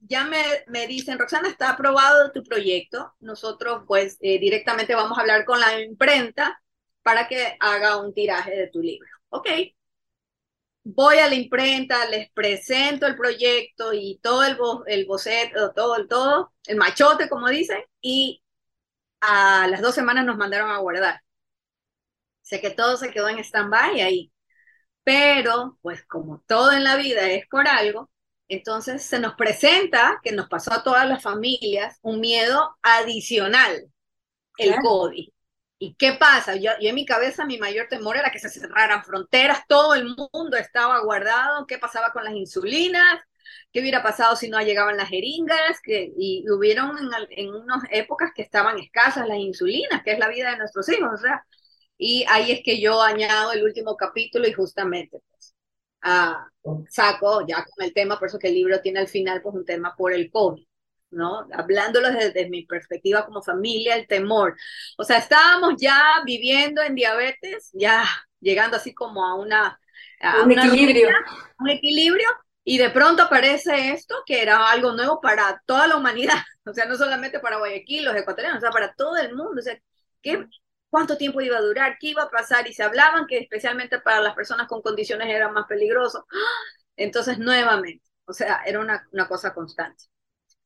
ya 0.00 0.24
me, 0.24 0.42
me 0.68 0.86
dicen, 0.86 1.18
Roxana, 1.18 1.48
está 1.48 1.70
aprobado 1.70 2.32
tu 2.32 2.42
proyecto. 2.42 3.14
Nosotros, 3.20 3.84
pues, 3.86 4.16
eh, 4.20 4.38
directamente 4.38 4.94
vamos 4.94 5.18
a 5.18 5.20
hablar 5.22 5.44
con 5.44 5.60
la 5.60 5.80
imprenta 5.80 6.60
para 7.02 7.28
que 7.28 7.56
haga 7.60 7.98
un 7.98 8.14
tiraje 8.14 8.52
de 8.56 8.68
tu 8.68 8.80
libro. 8.80 9.08
Ok. 9.30 9.48
Voy 10.84 11.18
a 11.18 11.28
la 11.28 11.34
imprenta, 11.36 12.08
les 12.08 12.30
presento 12.32 13.06
el 13.06 13.16
proyecto 13.16 13.92
y 13.92 14.18
todo 14.22 14.44
el, 14.44 14.58
el 14.86 15.06
boceto, 15.06 15.72
todo 15.72 15.96
el 15.96 16.08
todo, 16.08 16.52
el 16.66 16.76
machote, 16.76 17.28
como 17.28 17.48
dicen, 17.48 17.82
y 18.00 18.42
a 19.20 19.68
las 19.68 19.82
dos 19.82 19.94
semanas 19.94 20.24
nos 20.26 20.36
mandaron 20.36 20.70
a 20.70 20.78
guardar. 20.78 21.20
Sé 22.42 22.60
que 22.60 22.70
todo 22.70 22.96
se 22.96 23.10
quedó 23.10 23.28
en 23.28 23.38
stand-by 23.38 24.00
ahí. 24.00 24.32
Pero, 25.04 25.78
pues 25.82 26.04
como 26.06 26.44
todo 26.46 26.72
en 26.72 26.84
la 26.84 26.96
vida 26.96 27.30
es 27.30 27.46
por 27.48 27.68
algo, 27.68 28.10
entonces 28.48 29.02
se 29.02 29.20
nos 29.20 29.34
presenta, 29.34 30.20
que 30.22 30.32
nos 30.32 30.48
pasó 30.48 30.72
a 30.72 30.82
todas 30.84 31.08
las 31.08 31.22
familias, 31.22 31.98
un 32.02 32.20
miedo 32.20 32.76
adicional, 32.82 33.90
el 34.58 34.76
COVID. 34.82 35.31
¿Y 35.84 35.96
qué 35.96 36.12
pasa? 36.12 36.54
Yo, 36.54 36.70
en 36.80 36.94
mi 36.94 37.04
cabeza 37.04 37.44
mi 37.44 37.58
mayor 37.58 37.88
temor 37.88 38.16
era 38.16 38.30
que 38.30 38.38
se 38.38 38.48
cerraran 38.48 39.02
fronteras, 39.04 39.66
todo 39.66 39.94
el 39.94 40.04
mundo 40.04 40.56
estaba 40.56 41.00
guardado, 41.02 41.66
qué 41.66 41.76
pasaba 41.76 42.12
con 42.12 42.22
las 42.22 42.34
insulinas, 42.34 43.18
qué 43.72 43.80
hubiera 43.80 44.00
pasado 44.00 44.36
si 44.36 44.48
no 44.48 44.60
llegaban 44.62 44.96
las 44.96 45.08
jeringas, 45.08 45.80
que, 45.82 46.12
y 46.16 46.48
hubieron 46.48 46.96
en, 47.30 47.50
unas 47.52 47.82
épocas 47.90 48.30
que 48.32 48.42
estaban 48.42 48.78
escasas 48.78 49.26
las 49.26 49.38
insulinas, 49.38 50.04
que 50.04 50.12
es 50.12 50.20
la 50.20 50.28
vida 50.28 50.52
de 50.52 50.58
nuestros 50.58 50.88
hijos, 50.88 51.10
o 51.14 51.16
sea, 51.16 51.44
y 51.98 52.24
ahí 52.28 52.52
es 52.52 52.60
que 52.64 52.80
yo 52.80 53.02
añado 53.02 53.52
el 53.52 53.64
último 53.64 53.96
capítulo 53.96 54.46
y 54.46 54.52
justamente 54.52 55.20
pues, 55.28 55.56
saco 56.90 57.44
ya 57.44 57.64
con 57.64 57.84
el 57.84 57.92
tema, 57.92 58.20
por 58.20 58.28
eso 58.28 58.38
que 58.38 58.48
el 58.48 58.54
libro 58.54 58.80
tiene 58.80 59.00
al 59.00 59.08
final 59.08 59.42
pues 59.42 59.54
un 59.56 59.64
tema 59.64 59.94
por 59.96 60.12
el 60.12 60.30
COVID, 60.30 60.64
¿no? 61.12 61.46
Hablándolo 61.52 62.10
desde, 62.10 62.48
mi 62.48 62.66
perspectiva 62.66 63.24
como 63.24 63.42
familia, 63.42 63.96
el 63.96 64.06
temor. 64.06 64.56
O 64.98 65.04
sea, 65.04 65.18
estábamos 65.18 65.74
ya 65.78 66.00
viviendo 66.24 66.82
en 66.82 66.94
diabetes, 66.94 67.70
ya 67.72 68.04
llegando 68.40 68.76
así 68.76 68.94
como 68.94 69.24
a 69.24 69.34
una... 69.34 69.78
un 70.44 70.52
equilibrio. 70.52 71.08
un 71.58 71.70
equilibrio, 71.70 72.28
y 72.64 72.78
de 72.78 72.90
pronto 72.90 73.24
aparece 73.24 73.90
esto 73.92 74.22
que 74.26 74.42
era 74.42 74.70
algo 74.70 74.92
nuevo 74.92 75.20
para 75.20 75.62
toda 75.66 75.86
la 75.86 75.96
humanidad, 75.96 76.34
o 76.64 76.72
sea, 76.72 76.86
no 76.86 76.96
solamente 76.96 77.40
para 77.40 77.58
Guayaquil, 77.58 78.04
los 78.04 78.16
ecuatorianos, 78.16 78.58
o 78.58 78.60
sea, 78.60 78.70
para 78.70 78.94
todo 78.94 79.16
el 79.16 79.34
mundo, 79.34 79.54
o 79.58 79.62
sea, 79.62 79.78
¿qué, 80.22 80.46
cuánto 80.92 81.16
tiempo 81.16 81.40
iba 81.40 81.56
a 81.56 81.62
durar, 81.62 81.96
qué 81.98 82.08
iba 82.08 82.24
a 82.24 82.30
pasar, 82.30 82.68
y 82.68 82.74
se 82.74 82.82
hablaban 82.82 83.26
que 83.26 83.38
especialmente 83.38 83.98
para 84.00 84.20
las 84.20 84.34
personas 84.34 84.68
con 84.68 84.82
condiciones 84.82 85.28
era 85.28 85.48
más 85.50 85.66
peligroso. 85.66 86.26
Entonces, 86.96 87.38
nuevamente, 87.38 88.04
o 88.26 88.32
sea, 88.34 88.62
era 88.66 88.78
una, 88.78 89.08
una 89.10 89.26
cosa 89.26 89.54
constante. 89.54 90.04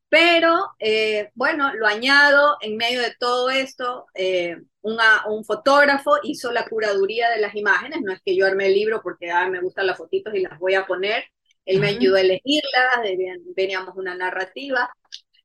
Pero, 0.09 0.71
eh, 0.79 1.31
bueno, 1.35 1.75
lo 1.75 1.87
añado, 1.87 2.57
en 2.61 2.77
medio 2.77 3.03
de 3.03 3.15
todo 3.19 3.51
esto, 3.51 4.07
eh, 4.15 4.57
un 4.83 5.45
fotógrafo 5.45 6.13
hizo 6.23 6.53
la 6.53 6.69
curaduría 6.69 7.29
de 7.31 7.41
las 7.41 7.57
imágenes, 7.57 8.03
no 8.03 8.13
es 8.13 8.21
que 8.25 8.37
yo 8.37 8.47
armé 8.47 8.67
el 8.67 8.75
libro 8.75 9.01
porque 9.03 9.33
ah, 9.33 9.49
me 9.49 9.61
gustan 9.61 9.89
las 9.89 9.99
fotitos 9.99 10.33
y 10.35 10.41
las 10.43 10.59
voy 10.61 10.75
a 10.75 10.87
poner, 10.87 11.25
él 11.65 11.81
me 11.81 11.89
ayudó 11.89 12.15
a 12.15 12.21
elegirlas, 12.21 13.01
veníamos 13.57 13.97
una 13.97 14.15
narrativa, 14.15 14.89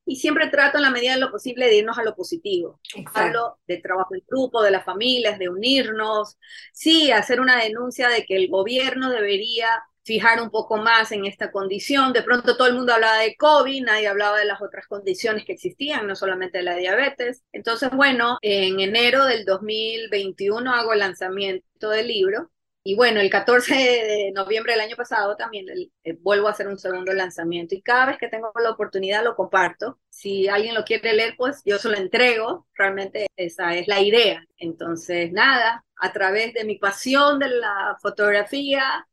y 0.06 0.18
siempre 0.18 0.48
trato 0.48 0.78
en 0.78 0.84
la 0.84 0.92
medida 0.92 1.14
de 1.14 1.20
lo 1.20 1.32
posible 1.32 1.68
de 1.68 1.78
irnos 1.78 1.98
a 1.98 2.04
lo 2.04 2.16
positivo. 2.16 2.80
Hablo 3.14 3.60
de 3.68 3.78
trabajo 3.78 4.14
en 4.14 4.22
grupo, 4.28 4.62
de 4.62 4.72
las 4.72 4.84
familias, 4.84 5.40
de 5.40 5.50
unirnos, 5.50 6.38
sí, 6.74 7.12
hacer 7.12 7.40
una 7.40 7.64
denuncia 7.64 8.10
de 8.10 8.26
que 8.26 8.36
el 8.36 8.50
gobierno 8.50 9.10
debería 9.10 9.84
fijar 10.04 10.42
un 10.42 10.50
poco 10.50 10.78
más 10.78 11.12
en 11.12 11.26
esta 11.26 11.52
condición. 11.52 12.14
De 12.14 12.24
pronto 12.24 12.58
todo 12.58 12.68
el 12.68 12.76
mundo 12.76 12.94
hablaba 12.94 13.20
de 13.20 13.36
COVID, 13.36 13.86
nadie 13.86 14.08
hablaba 14.08 14.38
de 14.38 14.46
las 14.46 14.62
otras 14.62 14.88
condiciones 14.88 15.46
que 15.46 15.54
existían, 15.54 16.08
no 16.08 16.16
solamente 16.16 16.60
de 16.60 16.64
la 16.64 16.76
diabetes. 16.76 17.44
Entonces, 17.52 17.90
bueno, 17.92 18.38
en 18.42 18.80
enero 18.80 19.26
del 19.26 19.46
2021 19.46 20.74
hago 20.74 20.94
el 20.94 21.00
lanzamiento 21.00 21.90
del 21.90 22.08
libro 22.08 22.52
y 22.84 22.96
bueno, 22.96 23.20
el 23.20 23.30
14 23.30 23.76
de 23.76 24.32
noviembre 24.34 24.74
del 24.74 24.82
año 24.82 24.96
pasado 24.96 25.36
también 25.36 25.68
eh, 26.04 26.18
vuelvo 26.20 26.48
a 26.48 26.52
hacer 26.52 26.68
un 26.68 26.80
segundo 26.80 27.14
lanzamiento 27.14 27.76
y 27.76 27.82
cada 27.84 28.08
vez 28.08 28.18
que 28.18 28.28
tengo 28.28 28.52
la 28.60 28.72
oportunidad 28.72 29.24
lo 29.24 29.36
comparto. 29.36 30.00
Si 30.10 30.48
alguien 30.48 30.74
lo 30.74 30.84
quiere 30.84 31.14
leer, 31.14 31.36
pues 31.38 31.62
yo 31.64 31.78
se 31.78 31.90
lo 31.90 31.98
entrego. 31.98 32.68
Realmente 32.74 33.28
esa 33.36 33.76
es 33.76 33.88
la 33.88 34.02
idea. 34.02 34.44
Entonces, 34.58 35.32
nada, 35.32 35.86
a 35.96 36.12
través 36.12 36.54
de 36.56 36.66
mi 36.66 36.80
pasión 36.80 37.38
de 37.38 37.50
la 37.50 37.98
fotografía, 38.02 39.08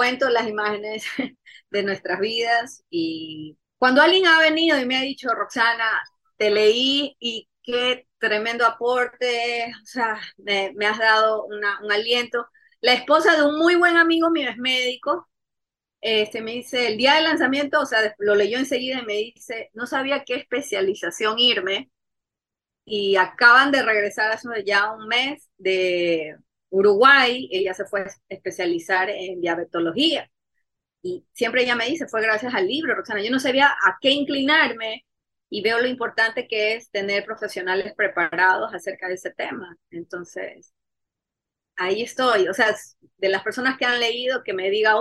cuento 0.00 0.30
las 0.30 0.48
imágenes 0.48 1.04
de 1.70 1.82
nuestras 1.82 2.20
vidas 2.20 2.82
y 2.88 3.58
cuando 3.76 4.00
alguien 4.00 4.26
ha 4.26 4.40
venido 4.40 4.80
y 4.80 4.86
me 4.86 4.96
ha 4.96 5.02
dicho, 5.02 5.28
Roxana, 5.34 6.00
te 6.38 6.50
leí 6.50 7.16
y 7.20 7.50
qué 7.62 8.06
tremendo 8.18 8.64
aporte, 8.64 9.70
o 9.82 9.84
sea, 9.86 10.18
me, 10.38 10.74
has 10.86 10.98
dado 10.98 11.44
un 11.44 11.92
aliento 11.92 12.46
la 12.80 12.94
esposa 12.94 13.36
de 13.36 13.42
un 13.42 13.58
muy 13.58 13.74
buen 13.74 13.98
amigo 13.98 14.30
mío 14.30 14.48
es 14.48 14.56
médico. 14.56 15.28
Este, 16.00 16.40
me 16.40 16.52
dice, 16.52 16.88
el 16.88 16.96
día 16.96 17.16
del 17.16 17.24
lanzamiento, 17.24 17.80
o 17.80 17.86
sea, 17.86 18.14
lo 18.18 18.34
leyó 18.34 18.58
enseguida 18.58 19.00
y 19.00 19.04
me 19.06 19.14
dice, 19.14 19.70
no 19.74 19.86
sabía 19.86 20.24
qué 20.24 20.36
especialización 20.36 21.38
irme. 21.38 21.90
Y 22.86 23.16
acaban 23.16 23.70
de 23.70 23.82
regresar 23.82 24.32
hace 24.32 24.48
ya 24.64 24.92
un 24.92 25.06
mes 25.08 25.48
de 25.58 26.36
Uruguay. 26.70 27.48
Ella 27.52 27.74
se 27.74 27.84
fue 27.84 28.02
a 28.02 28.10
especializar 28.28 29.10
en 29.10 29.40
diabetología. 29.40 30.30
Y 31.02 31.24
siempre 31.32 31.62
ella 31.62 31.76
me 31.76 31.86
dice, 31.86 32.08
fue 32.08 32.22
gracias 32.22 32.54
al 32.54 32.66
libro, 32.66 32.94
Roxana. 32.94 33.22
Yo 33.22 33.30
no 33.30 33.40
sabía 33.40 33.68
a 33.68 33.98
qué 34.00 34.10
inclinarme 34.10 35.06
y 35.48 35.62
veo 35.62 35.80
lo 35.80 35.86
importante 35.88 36.46
que 36.46 36.74
es 36.74 36.90
tener 36.90 37.24
profesionales 37.24 37.94
preparados 37.94 38.72
acerca 38.74 39.08
de 39.08 39.14
ese 39.14 39.30
tema. 39.30 39.76
Entonces, 39.90 40.72
ahí 41.76 42.02
estoy. 42.02 42.48
O 42.48 42.54
sea, 42.54 42.76
de 43.18 43.28
las 43.28 43.42
personas 43.42 43.76
que 43.78 43.84
han 43.84 43.98
leído, 43.98 44.44
que 44.44 44.52
me 44.52 44.70
diga 44.70 44.94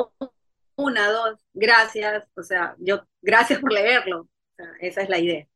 una, 0.76 1.12
dos, 1.12 1.40
gracias. 1.54 2.24
O 2.36 2.44
sea, 2.44 2.76
yo, 2.80 3.06
gracias 3.22 3.60
por 3.60 3.72
leerlo. 3.72 4.28
esa 4.80 5.02
es 5.02 5.10
la 5.10 5.20
idea. 5.20 5.48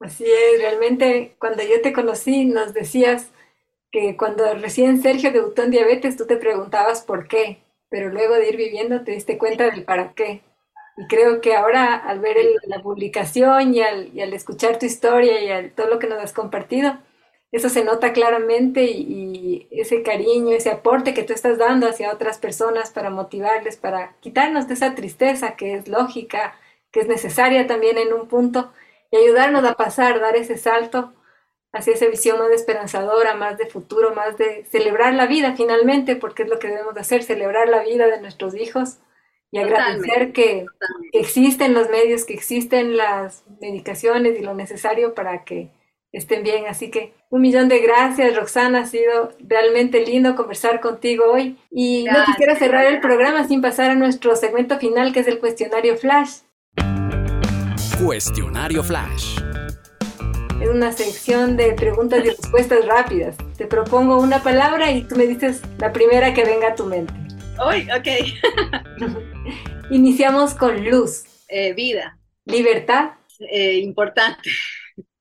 Así 0.00 0.24
es, 0.24 0.60
realmente 0.60 1.34
cuando 1.40 1.62
yo 1.64 1.80
te 1.82 1.92
conocí 1.92 2.44
nos 2.44 2.72
decías 2.72 3.32
que 3.90 4.16
cuando 4.16 4.54
recién 4.54 5.02
Sergio 5.02 5.32
debutó 5.32 5.62
en 5.62 5.70
diabetes 5.70 6.16
tú 6.16 6.26
te 6.26 6.36
preguntabas 6.36 7.02
por 7.02 7.28
qué, 7.28 7.62
pero 7.88 8.10
luego 8.10 8.34
de 8.34 8.48
ir 8.48 8.56
viviendo 8.56 9.02
te 9.04 9.12
diste 9.12 9.38
cuenta 9.38 9.64
del 9.70 9.84
para 9.84 10.12
qué. 10.14 10.42
Y 10.96 11.06
creo 11.06 11.40
que 11.40 11.54
ahora 11.54 11.94
al 11.94 12.20
ver 12.20 12.36
la 12.66 12.82
publicación 12.82 13.74
y 13.74 13.82
al, 13.82 14.10
al, 14.20 14.32
escuchar 14.34 14.78
tu 14.78 14.86
historia 14.86 15.40
y 15.42 15.50
al, 15.50 15.72
todo 15.72 15.88
lo 15.88 15.98
que 15.98 16.08
nos 16.08 16.18
has 16.18 16.32
compartido, 16.32 16.98
eso 17.50 17.68
se 17.70 17.84
nota 17.84 18.12
claramente 18.12 18.84
y, 18.84 19.68
ese 19.70 20.02
cariño, 20.02 20.54
ese 20.54 20.70
aporte 20.70 21.14
que 21.14 21.22
tú 21.22 21.32
estás 21.32 21.56
dando 21.58 21.88
hacia 21.88 22.12
otras 22.12 22.38
personas 22.38 22.90
para 22.90 23.10
motivarles, 23.10 23.76
para 23.76 24.14
quitarnos 24.20 24.68
de 24.68 24.74
esa 24.74 24.94
tristeza 24.94 25.56
que 25.56 25.74
es 25.74 25.88
lógica, 25.88 26.56
que 26.90 27.00
es 27.00 27.08
necesaria 27.08 27.66
también 27.66 27.96
en 27.98 28.12
un 28.12 28.28
punto 28.28 28.72
y 29.10 29.16
ayudarnos 29.16 29.64
a 29.64 29.74
pasar, 29.74 30.20
dar 30.20 30.36
ese 30.36 30.58
salto 30.58 31.12
hacia 31.72 31.94
esa 31.94 32.06
visión 32.06 32.38
más 32.38 32.50
esperanzadora, 32.50 33.34
más 33.34 33.58
de 33.58 33.66
futuro, 33.66 34.14
más 34.14 34.36
de 34.38 34.64
celebrar 34.64 35.14
la 35.14 35.26
vida 35.26 35.54
finalmente, 35.56 36.16
porque 36.16 36.44
es 36.44 36.48
lo 36.48 36.58
que 36.58 36.68
debemos 36.68 36.96
hacer, 36.96 37.22
celebrar 37.22 37.68
la 37.68 37.82
vida 37.82 38.06
de 38.06 38.20
nuestros 38.20 38.54
hijos 38.54 38.98
y 39.50 39.58
agradecer 39.58 40.32
que, 40.32 40.66
que 41.12 41.20
existen 41.20 41.74
los 41.74 41.88
medios, 41.88 42.24
que 42.24 42.34
existen 42.34 42.96
las 42.96 43.44
medicaciones 43.60 44.38
y 44.38 44.42
lo 44.42 44.54
necesario 44.54 45.14
para 45.14 45.44
que 45.44 45.70
estén 46.12 46.42
bien. 46.42 46.66
Así 46.66 46.90
que 46.90 47.14
un 47.30 47.42
millón 47.42 47.68
de 47.68 47.80
gracias, 47.80 48.36
Roxana. 48.36 48.80
Ha 48.80 48.86
sido 48.86 49.32
realmente 49.40 50.04
lindo 50.04 50.36
conversar 50.36 50.80
contigo 50.80 51.24
hoy. 51.32 51.58
Y 51.70 52.04
no 52.04 52.24
quisiera 52.26 52.56
cerrar 52.56 52.86
el 52.86 53.00
programa 53.00 53.46
sin 53.46 53.60
pasar 53.60 53.90
a 53.90 53.94
nuestro 53.94 54.36
segmento 54.36 54.78
final, 54.78 55.12
que 55.12 55.20
es 55.20 55.28
el 55.28 55.38
cuestionario 55.38 55.96
Flash. 55.96 56.40
Cuestionario 58.02 58.82
Flash. 58.82 59.47
Es 60.60 60.68
una 60.68 60.90
sección 60.92 61.56
de 61.56 61.72
preguntas 61.74 62.24
y 62.24 62.30
respuestas 62.30 62.84
rápidas. 62.84 63.36
Te 63.56 63.66
propongo 63.66 64.18
una 64.18 64.42
palabra 64.42 64.90
y 64.90 65.04
tú 65.04 65.14
me 65.14 65.28
dices 65.28 65.62
la 65.78 65.92
primera 65.92 66.34
que 66.34 66.44
venga 66.44 66.72
a 66.72 66.74
tu 66.74 66.84
mente. 66.84 67.14
Uy, 67.64 67.88
ok. 67.92 69.12
Iniciamos 69.90 70.54
con 70.54 70.84
luz. 70.84 71.24
Eh, 71.48 71.74
vida. 71.74 72.18
Libertad. 72.44 73.12
Eh, 73.38 73.78
importante. 73.78 74.50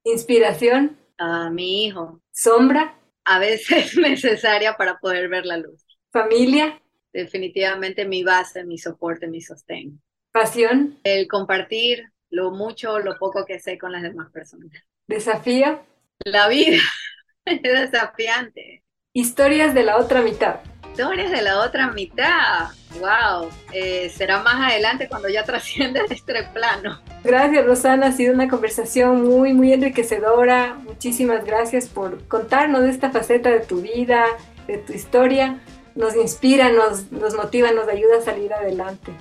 Inspiración. 0.04 0.98
A 1.20 1.52
mi 1.52 1.86
hijo. 1.86 2.20
Sombra. 2.32 3.00
A 3.24 3.38
veces 3.38 3.96
necesaria 3.98 4.76
para 4.76 4.98
poder 4.98 5.30
ver 5.30 5.46
la 5.46 5.58
luz. 5.58 5.86
Familia. 6.12 6.82
Definitivamente 7.14 8.06
mi 8.06 8.24
base, 8.24 8.64
mi 8.66 8.80
soporte, 8.80 9.28
mi 9.28 9.42
sostén. 9.42 10.02
Pasión. 10.32 11.00
El 11.04 11.28
compartir 11.28 12.12
lo 12.32 12.50
mucho 12.50 12.94
o 12.94 13.00
lo 13.00 13.18
poco 13.20 13.46
que 13.46 13.60
sé 13.60 13.78
con 13.78 13.92
las 13.92 14.02
demás 14.02 14.32
personas. 14.32 14.72
Desafío. 15.08 15.80
La 16.20 16.50
vida 16.50 16.82
es 17.46 17.62
desafiante. 17.62 18.84
Historias 19.14 19.74
de 19.74 19.84
la 19.84 19.98
otra 19.98 20.22
mitad. 20.22 20.58
Historias 20.92 21.32
de 21.32 21.42
la 21.42 21.62
otra 21.62 21.92
mitad. 21.92 22.68
Wow. 23.00 23.50
Eh, 23.72 24.10
será 24.10 24.44
más 24.44 24.72
adelante 24.72 25.08
cuando 25.08 25.30
ya 25.30 25.44
trascienda 25.46 26.02
este 26.10 26.44
plano. 26.54 27.02
Gracias, 27.24 27.66
Rosana. 27.66 28.08
Ha 28.08 28.12
sido 28.12 28.34
una 28.34 28.50
conversación 28.50 29.24
muy, 29.24 29.54
muy 29.54 29.72
enriquecedora. 29.72 30.74
Muchísimas 30.74 31.46
gracias 31.46 31.88
por 31.88 32.28
contarnos 32.28 32.84
esta 32.84 33.10
faceta 33.10 33.50
de 33.50 33.62
tu 33.62 33.82
vida, 33.82 34.26
de 34.68 34.78
tu 34.80 34.92
historia. 34.92 35.62
Nos 35.96 36.16
inspira, 36.16 36.70
nos, 36.70 37.12
nos 37.14 37.34
motiva, 37.34 37.72
nos 37.72 37.88
ayuda 37.88 38.18
a 38.18 38.22
salir 38.22 38.54
adelante. 38.54 39.14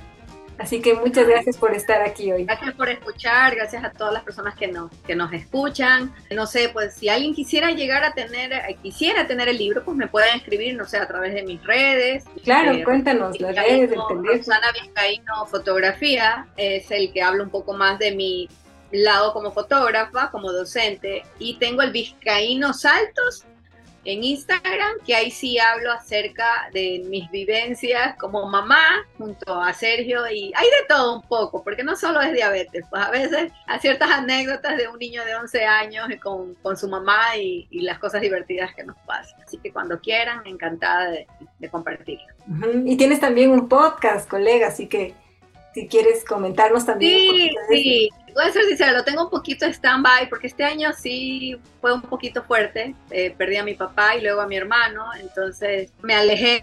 Así 0.59 0.81
que 0.81 0.95
muchas 0.95 1.27
gracias 1.27 1.57
por 1.57 1.75
estar 1.75 2.01
aquí 2.03 2.33
hoy. 2.33 2.45
Gracias 2.45 2.75
por 2.75 2.88
escuchar, 2.88 3.55
gracias 3.55 3.85
a 3.85 3.90
todas 3.90 4.12
las 4.12 4.23
personas 4.23 4.55
que 4.55 4.69
nos, 4.69 4.90
que 5.07 5.14
nos 5.14 5.33
escuchan. 5.33 6.14
No 6.35 6.47
sé, 6.47 6.71
pues 6.71 6.95
si 6.95 7.09
alguien 7.09 7.35
quisiera 7.35 7.71
llegar 7.73 8.05
a 8.05 8.12
tener, 8.12 8.53
eh, 8.53 8.77
quisiera 8.83 9.27
tener 9.27 9.49
el 9.49 9.59
libro, 9.59 9.85
pues 9.85 9.97
me 9.97 10.09
pueden 10.09 10.37
escribir, 10.37 10.75
no 10.75 10.87
sé, 10.87 10.99
a 10.99 11.07
través 11.07 11.35
de 11.35 11.42
mis 11.42 11.62
redes. 11.62 12.25
Claro, 12.42 12.73
eh, 12.73 12.85
cuéntanos 12.85 13.38
las 13.40 13.55
redes 13.55 13.90
del 13.90 14.01
teléfono. 14.09 14.23
Rosana 14.23 14.73
Vizcaíno 14.73 15.47
Fotografía 15.47 16.47
es 16.57 16.90
el 16.90 17.12
que 17.12 17.23
habla 17.23 17.42
un 17.42 17.51
poco 17.51 17.75
más 17.75 17.99
de 17.99 18.14
mi 18.14 18.49
lado 18.92 19.33
como 19.33 19.53
fotógrafa, 19.53 20.31
como 20.31 20.53
docente, 20.53 21.23
y 21.38 21.59
tengo 21.59 21.83
el 21.83 21.90
Vizcaíno 21.90 22.73
Saltos 22.73 23.45
en 24.07 24.23
Instagram, 24.23 24.92
que 25.05 25.14
ahí 25.16 25.33
sí 25.33 25.59
hablo 25.59 25.92
acerca 25.92 26.71
de 26.73 27.03
mis 27.09 27.29
vivencias 27.31 28.16
como 28.16 28.49
mamá 28.49 29.05
junto 29.19 29.61
a 29.61 29.73
Sergio 29.73 30.31
y 30.31 30.53
hay 30.55 30.66
de 30.66 30.87
todo 30.88 31.16
un 31.16 31.23
poco, 31.23 31.64
porque 31.64 31.83
no 31.83 31.97
solo 31.97 32.21
es 32.21 32.33
diabetes, 32.33 32.85
pues 32.88 33.03
a 33.03 33.11
veces 33.11 33.53
hay 33.66 33.81
ciertas 33.81 34.09
anécdotas 34.11 34.77
de 34.77 34.87
un 34.87 34.99
niño 34.99 35.25
de 35.25 35.35
11 35.35 35.64
años 35.64 36.07
con, 36.23 36.55
con 36.62 36.77
su 36.77 36.88
mamá 36.88 37.37
y, 37.37 37.66
y, 37.71 37.81
las 37.81 37.99
cosas 37.99 38.21
divertidas 38.21 38.75
que 38.77 38.85
nos 38.85 38.97
pasan. 38.99 39.40
Así 39.42 39.59
que 39.59 39.73
cuando 39.73 40.01
quieran, 40.01 40.47
encantada 40.47 41.11
de, 41.11 41.27
de 41.59 41.69
compartirlo. 41.69 42.27
Y 42.85 42.97
tienes 42.97 43.19
también 43.19 43.51
un 43.51 43.69
podcast, 43.69 44.29
colega, 44.29 44.69
así 44.69 44.87
que 44.87 45.14
si 45.75 45.88
quieres 45.88 46.25
comentarnos 46.25 46.87
también. 46.87 47.12
Sí, 47.12 47.51
sí, 47.69 48.11
voy 48.37 48.44
a 48.44 48.53
ser 48.53 48.64
sincera, 48.64 48.92
lo 48.92 49.03
tengo 49.03 49.25
un 49.25 49.31
poquito 49.31 49.64
stand-by 49.64 50.29
porque 50.29 50.46
este 50.46 50.62
año 50.62 50.92
sí 50.92 51.59
fue 51.81 51.94
un 51.94 52.03
poquito 52.03 52.42
fuerte. 52.42 52.94
Eh, 53.11 53.35
perdí 53.37 53.57
a 53.57 53.64
mi 53.64 53.75
papá 53.75 54.14
y 54.14 54.20
luego 54.20 54.42
a 54.42 54.46
mi 54.46 54.57
hermano, 54.57 55.07
entonces 55.18 55.90
me 56.03 56.14
alejé 56.14 56.62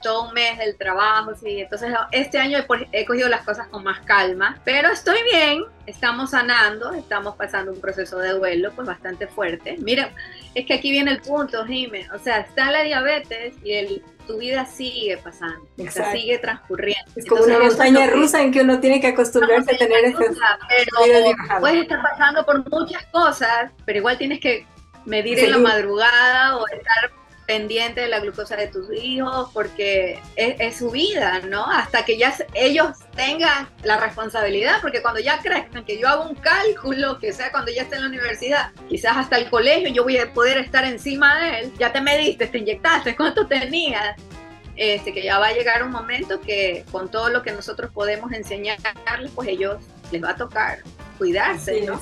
todo 0.00 0.28
un 0.28 0.34
mes 0.34 0.58
del 0.58 0.76
trabajo, 0.78 1.34
sí. 1.34 1.60
Entonces 1.60 1.92
este 2.12 2.38
año 2.38 2.58
he, 2.58 3.00
he 3.00 3.04
cogido 3.04 3.28
las 3.28 3.42
cosas 3.42 3.66
con 3.66 3.82
más 3.82 3.98
calma, 4.06 4.60
pero 4.64 4.92
estoy 4.92 5.18
bien, 5.32 5.64
estamos 5.86 6.30
sanando, 6.30 6.92
estamos 6.92 7.34
pasando 7.34 7.72
un 7.72 7.80
proceso 7.80 8.18
de 8.18 8.30
duelo 8.34 8.70
pues 8.76 8.86
bastante 8.86 9.26
fuerte. 9.26 9.76
Mira, 9.80 10.12
es 10.54 10.66
que 10.66 10.74
aquí 10.74 10.92
viene 10.92 11.10
el 11.10 11.20
punto, 11.20 11.66
Jiménez, 11.66 12.08
o 12.12 12.18
sea, 12.20 12.38
está 12.38 12.70
la 12.70 12.84
diabetes 12.84 13.56
y 13.64 13.72
el 13.72 14.02
tu 14.28 14.38
vida 14.38 14.66
sigue 14.66 15.16
pasando, 15.16 15.66
o 15.78 15.90
sea, 15.90 16.12
sigue 16.12 16.38
transcurriendo. 16.38 17.10
Es 17.16 17.26
como 17.26 17.42
una 17.42 17.58
montaña 17.58 18.06
rusa 18.06 18.42
en 18.42 18.52
que 18.52 18.60
uno 18.60 18.78
tiene 18.78 19.00
que 19.00 19.08
acostumbrarse 19.08 19.74
a 19.74 19.78
tener 19.78 20.04
esas 20.04 20.36
pero 20.68 21.60
puedes 21.60 21.82
estar 21.82 22.02
pasando 22.02 22.44
por 22.44 22.70
muchas 22.70 23.04
cosas, 23.06 23.72
pero 23.86 23.98
igual 23.98 24.18
tienes 24.18 24.38
que 24.38 24.66
medir 25.06 25.38
en 25.38 25.50
la 25.52 25.58
madrugada 25.58 26.58
o 26.58 26.68
estar 26.68 27.10
pendiente 27.48 28.02
de 28.02 28.08
la 28.08 28.20
glucosa 28.20 28.56
de 28.56 28.66
tus 28.66 28.92
hijos 28.92 29.48
porque 29.54 30.20
es, 30.36 30.76
su 30.76 30.90
vida, 30.90 31.40
¿no? 31.48 31.64
Hasta 31.64 32.04
que 32.04 32.18
ya 32.18 32.36
ellos 32.52 32.88
tengan 33.16 33.70
la 33.82 33.96
responsabilidad, 33.96 34.82
porque 34.82 35.00
cuando 35.00 35.18
ya 35.18 35.38
crezcan, 35.38 35.82
que 35.86 35.98
yo 35.98 36.08
hago 36.08 36.28
un 36.28 36.34
cálculo, 36.34 37.18
que 37.18 37.32
sea 37.32 37.50
cuando 37.50 37.72
ya 37.72 37.82
esté 37.82 37.96
en 37.96 38.02
la 38.02 38.08
universidad, 38.08 38.72
quizás 38.90 39.16
hasta 39.16 39.38
el 39.38 39.48
colegio 39.48 39.88
yo 39.88 40.04
voy 40.04 40.18
a 40.18 40.30
poder 40.34 40.58
estar 40.58 40.84
encima 40.84 41.40
de 41.40 41.60
él, 41.60 41.72
ya 41.78 41.90
te 41.90 42.02
mediste, 42.02 42.48
te 42.48 42.58
inyectaste, 42.58 43.16
¿cuánto 43.16 43.46
tenías? 43.46 44.14
Este, 44.76 45.14
que 45.14 45.22
ya 45.22 45.38
va 45.38 45.46
a 45.46 45.52
llegar 45.52 45.82
un 45.82 45.90
momento 45.90 46.42
que 46.42 46.84
con 46.92 47.10
todo 47.10 47.30
lo 47.30 47.42
que 47.42 47.52
nosotros 47.52 47.90
podemos 47.94 48.30
enseñarles, 48.32 49.30
pues 49.34 49.48
ellos 49.48 49.78
les 50.12 50.22
va 50.22 50.30
a 50.32 50.36
tocar 50.36 50.80
cuidarse, 51.16 51.80
¿no? 51.80 51.98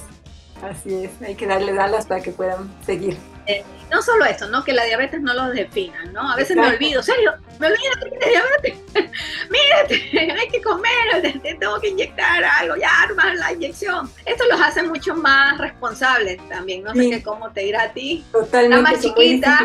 Así 0.61 1.04
es, 1.04 1.11
hay 1.22 1.37
que 1.37 1.46
darles 1.46 1.78
alas 1.78 2.04
para 2.06 2.20
que 2.20 2.32
puedan 2.32 2.68
seguir. 2.85 3.16
Eh, 3.46 3.64
no 3.90 4.02
solo 4.02 4.24
eso, 4.24 4.48
¿no? 4.48 4.64
Que 4.64 4.72
la 4.72 4.85
diabetes 4.85 5.20
no 5.20 5.32
lo 5.32 5.48
defina, 5.50 6.04
¿no? 6.06 6.32
A 6.32 6.37
veces 6.37 6.56
me 6.56 6.66
olvido, 6.66 7.02
serio, 7.02 7.35
me 7.61 7.68
olvido 7.68 7.92
que 8.02 8.11
tienes 8.11 8.28
diabetes. 8.28 8.78
Mírate, 9.50 10.32
hay 10.40 10.48
que 10.48 10.61
comer, 10.61 11.22
te 11.22 11.54
tengo 11.54 11.80
que 11.80 11.88
inyectar 11.90 12.42
algo, 12.42 12.74
ya 12.76 12.90
arma 13.02 13.35
la 13.35 13.52
inyección. 13.52 14.11
Esto 14.24 14.44
los 14.50 14.61
hace 14.61 14.82
mucho 14.82 15.14
más 15.14 15.59
responsables 15.59 16.37
también, 16.48 16.82
no 16.82 16.94
sé 16.94 17.11
qué 17.11 17.22
cómo 17.22 17.52
te 17.52 17.61
dirá 17.61 17.85
a 17.85 17.92
ti. 17.92 18.24
Totalmente. 18.32 18.76
La 18.76 18.82
más 18.82 19.00
chiquita, 19.00 19.61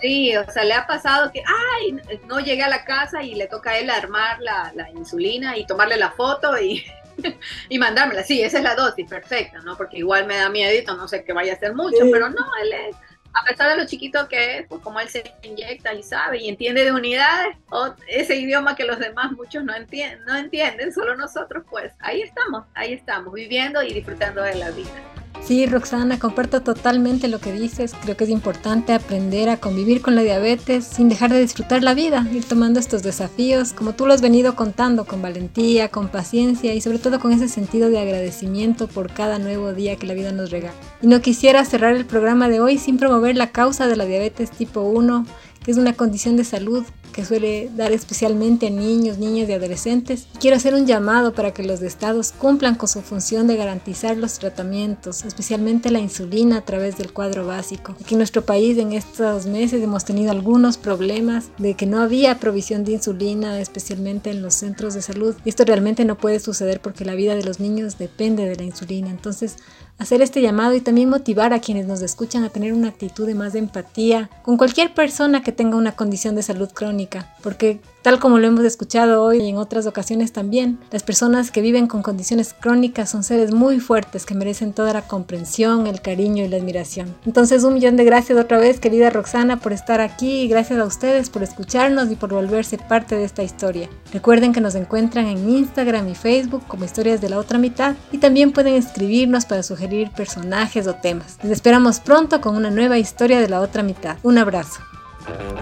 sí, 0.00 0.36
o 0.36 0.50
sea, 0.52 0.64
le 0.64 0.74
ha 0.74 0.86
pasado 0.86 1.32
que, 1.32 1.42
ay, 1.44 1.96
no 2.26 2.38
llegué 2.38 2.62
a 2.62 2.68
la 2.68 2.84
casa 2.84 3.22
y 3.22 3.34
le 3.34 3.48
toca 3.48 3.70
a 3.70 3.78
él 3.78 3.90
armar 3.90 4.40
la, 4.40 4.72
la 4.74 4.88
insulina 4.90 5.56
y 5.56 5.66
tomarle 5.66 5.96
la 5.96 6.12
foto 6.12 6.56
y 6.60 6.84
y 7.68 7.78
mandármela. 7.78 8.22
Sí, 8.22 8.42
esa 8.42 8.58
es 8.58 8.64
la 8.64 8.74
dosis 8.74 9.08
perfecta, 9.08 9.60
¿no? 9.60 9.76
Porque 9.76 9.98
igual 9.98 10.26
me 10.26 10.36
da 10.36 10.48
miedo, 10.48 10.96
no 10.96 11.08
sé 11.08 11.24
que 11.24 11.32
vaya 11.32 11.54
a 11.54 11.58
ser 11.58 11.74
mucho, 11.74 11.98
pero 12.10 12.28
no, 12.28 12.44
él 12.62 12.72
es, 12.72 12.96
a 13.34 13.44
pesar 13.44 13.70
de 13.70 13.76
lo 13.76 13.86
chiquito 13.86 14.28
que 14.28 14.58
es, 14.58 14.66
pues 14.68 14.82
como 14.82 15.00
él 15.00 15.08
se 15.08 15.22
inyecta 15.42 15.94
y 15.94 16.02
sabe 16.02 16.38
y 16.38 16.48
entiende 16.48 16.84
de 16.84 16.92
unidades, 16.92 17.56
o 17.70 17.94
ese 18.06 18.36
idioma 18.36 18.76
que 18.76 18.84
los 18.84 18.98
demás 18.98 19.32
muchos 19.32 19.64
no 19.64 19.74
entienden, 19.74 20.24
no 20.24 20.36
entienden, 20.36 20.92
solo 20.92 21.16
nosotros, 21.16 21.64
pues 21.68 21.92
ahí 22.00 22.22
estamos, 22.22 22.66
ahí 22.74 22.92
estamos, 22.92 23.32
viviendo 23.32 23.82
y 23.82 23.92
disfrutando 23.92 24.42
de 24.42 24.54
la 24.56 24.70
vida. 24.70 25.21
Sí, 25.44 25.66
Roxana, 25.66 26.20
comparto 26.20 26.62
totalmente 26.62 27.26
lo 27.26 27.40
que 27.40 27.52
dices. 27.52 27.94
Creo 28.00 28.16
que 28.16 28.24
es 28.24 28.30
importante 28.30 28.92
aprender 28.92 29.48
a 29.50 29.56
convivir 29.56 30.00
con 30.00 30.14
la 30.14 30.22
diabetes 30.22 30.84
sin 30.84 31.08
dejar 31.08 31.32
de 31.32 31.40
disfrutar 31.40 31.82
la 31.82 31.94
vida, 31.94 32.24
ir 32.32 32.44
tomando 32.44 32.78
estos 32.78 33.02
desafíos, 33.02 33.72
como 33.72 33.92
tú 33.92 34.06
lo 34.06 34.14
has 34.14 34.22
venido 34.22 34.54
contando, 34.54 35.04
con 35.04 35.20
valentía, 35.20 35.88
con 35.88 36.08
paciencia 36.08 36.74
y 36.74 36.80
sobre 36.80 37.00
todo 37.00 37.18
con 37.18 37.32
ese 37.32 37.48
sentido 37.48 37.90
de 37.90 37.98
agradecimiento 37.98 38.86
por 38.86 39.12
cada 39.12 39.40
nuevo 39.40 39.72
día 39.72 39.96
que 39.96 40.06
la 40.06 40.14
vida 40.14 40.30
nos 40.30 40.52
regala. 40.52 40.76
Y 41.02 41.08
no 41.08 41.20
quisiera 41.20 41.64
cerrar 41.64 41.96
el 41.96 42.06
programa 42.06 42.48
de 42.48 42.60
hoy 42.60 42.78
sin 42.78 42.96
promover 42.96 43.36
la 43.36 43.50
causa 43.50 43.88
de 43.88 43.96
la 43.96 44.04
diabetes 44.04 44.52
tipo 44.52 44.82
1, 44.82 45.26
que 45.26 45.41
es 45.66 45.76
una 45.76 45.94
condición 45.94 46.36
de 46.36 46.44
salud 46.44 46.84
que 47.12 47.24
suele 47.24 47.70
dar 47.76 47.92
especialmente 47.92 48.68
a 48.68 48.70
niños, 48.70 49.18
niñas 49.18 49.48
y 49.48 49.52
adolescentes. 49.52 50.26
Quiero 50.40 50.56
hacer 50.56 50.74
un 50.74 50.86
llamado 50.86 51.34
para 51.34 51.52
que 51.52 51.62
los 51.62 51.82
estados 51.82 52.32
cumplan 52.32 52.74
con 52.74 52.88
su 52.88 53.02
función 53.02 53.46
de 53.46 53.56
garantizar 53.56 54.16
los 54.16 54.38
tratamientos, 54.38 55.24
especialmente 55.24 55.90
la 55.90 56.00
insulina 56.00 56.58
a 56.58 56.64
través 56.64 56.96
del 56.96 57.12
cuadro 57.12 57.46
básico. 57.46 57.94
Aquí 58.00 58.14
en 58.14 58.18
nuestro 58.18 58.44
país 58.44 58.78
en 58.78 58.92
estos 58.92 59.46
meses 59.46 59.82
hemos 59.82 60.04
tenido 60.04 60.30
algunos 60.32 60.78
problemas 60.78 61.50
de 61.58 61.74
que 61.74 61.86
no 61.86 62.00
había 62.00 62.38
provisión 62.38 62.84
de 62.84 62.92
insulina, 62.92 63.60
especialmente 63.60 64.30
en 64.30 64.42
los 64.42 64.54
centros 64.54 64.94
de 64.94 65.02
salud. 65.02 65.36
Esto 65.44 65.64
realmente 65.64 66.04
no 66.04 66.16
puede 66.16 66.40
suceder 66.40 66.80
porque 66.80 67.04
la 67.04 67.14
vida 67.14 67.34
de 67.34 67.44
los 67.44 67.60
niños 67.60 67.98
depende 67.98 68.48
de 68.48 68.56
la 68.56 68.64
insulina. 68.64 69.10
Entonces, 69.10 69.56
hacer 70.02 70.20
este 70.20 70.42
llamado 70.42 70.74
y 70.74 70.80
también 70.80 71.08
motivar 71.08 71.52
a 71.52 71.60
quienes 71.60 71.86
nos 71.86 72.02
escuchan 72.02 72.44
a 72.44 72.50
tener 72.50 72.72
una 72.72 72.88
actitud 72.88 73.26
de 73.26 73.34
más 73.34 73.54
empatía 73.54 74.28
con 74.42 74.56
cualquier 74.56 74.92
persona 74.94 75.42
que 75.42 75.52
tenga 75.52 75.76
una 75.76 75.92
condición 75.92 76.34
de 76.34 76.42
salud 76.42 76.68
crónica 76.68 76.82
crónica, 76.82 77.32
porque 77.42 77.80
tal 78.02 78.18
como 78.18 78.38
lo 78.38 78.46
hemos 78.46 78.64
escuchado 78.64 79.22
hoy 79.22 79.38
y 79.38 79.48
en 79.48 79.56
otras 79.56 79.86
ocasiones 79.86 80.32
también, 80.32 80.78
las 80.90 81.02
personas 81.02 81.50
que 81.50 81.60
viven 81.60 81.86
con 81.86 82.02
condiciones 82.02 82.54
crónicas 82.58 83.10
son 83.10 83.24
seres 83.24 83.52
muy 83.52 83.80
fuertes 83.80 84.26
que 84.26 84.34
merecen 84.34 84.72
toda 84.72 84.92
la 84.92 85.02
comprensión, 85.02 85.86
el 85.86 86.02
cariño 86.02 86.44
y 86.44 86.48
la 86.48 86.56
admiración. 86.56 87.14
Entonces 87.24 87.64
un 87.64 87.74
millón 87.74 87.96
de 87.96 88.04
gracias 88.04 88.38
otra 88.38 88.58
vez 88.58 88.80
querida 88.80 89.10
Roxana 89.10 89.60
por 89.60 89.72
estar 89.72 90.00
aquí 90.00 90.42
y 90.42 90.48
gracias 90.48 90.78
a 90.78 90.84
ustedes 90.84 91.30
por 91.30 91.42
escucharnos 91.42 92.10
y 92.10 92.16
por 92.16 92.32
volverse 92.32 92.78
parte 92.78 93.16
de 93.16 93.24
esta 93.24 93.42
historia. 93.42 93.88
Recuerden 94.12 94.52
que 94.52 94.60
nos 94.60 94.74
encuentran 94.74 95.26
en 95.26 95.48
Instagram 95.48 96.08
y 96.08 96.14
Facebook 96.14 96.66
como 96.66 96.84
Historias 96.84 97.20
de 97.20 97.28
la 97.28 97.38
Otra 97.38 97.58
Mitad 97.58 97.94
y 98.10 98.18
también 98.18 98.52
pueden 98.52 98.74
escribirnos 98.74 99.46
para 99.46 99.62
sugerir 99.62 100.10
personajes 100.10 100.86
o 100.86 100.94
temas. 100.94 101.38
Les 101.42 101.52
esperamos 101.52 102.00
pronto 102.00 102.40
con 102.40 102.56
una 102.56 102.70
nueva 102.70 102.98
historia 102.98 103.40
de 103.40 103.48
la 103.48 103.60
otra 103.60 103.82
mitad. 103.82 104.16
Un 104.22 104.38
abrazo. 104.38 104.80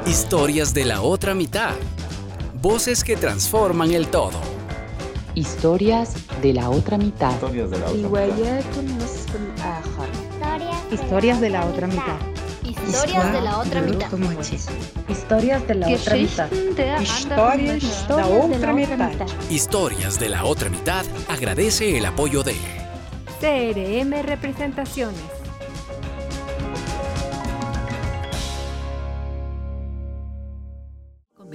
Historias 0.07 0.72
de 0.72 0.84
la 0.86 1.03
otra 1.03 1.34
mitad. 1.34 1.72
Voces 2.62 3.02
que 3.04 3.16
transforman 3.16 3.90
el 3.90 4.08
todo. 4.08 4.38
Historias 5.34 6.12
de 6.42 6.52
la 6.52 6.68
otra 6.68 6.98
mitad. 6.98 7.32
Historias 7.32 7.70
de 7.70 7.78
la 7.78 7.86
otra 7.86 7.96
mitad. 8.11 8.28
Historias 10.92 11.40
de 11.40 11.48
la 11.48 11.64
otra 11.64 11.86
mitad. 11.86 12.18
Historias 12.62 13.30
de 13.30 13.40
la 13.40 13.58
otra 13.58 13.80
mitad. 13.80 14.12
Histórias 15.08 15.66
da 18.06 18.26
outra 18.26 18.74
metade. 18.74 19.24
Historias 19.48 20.20
de 20.20 20.28
la 20.28 20.44
otra 20.44 20.68
mitad 20.68 21.06
agradece 21.28 21.96
el 21.96 22.04
apoyo 22.04 22.42
de 22.42 22.56
CRM 23.40 24.22
Representaciones. 24.22 25.39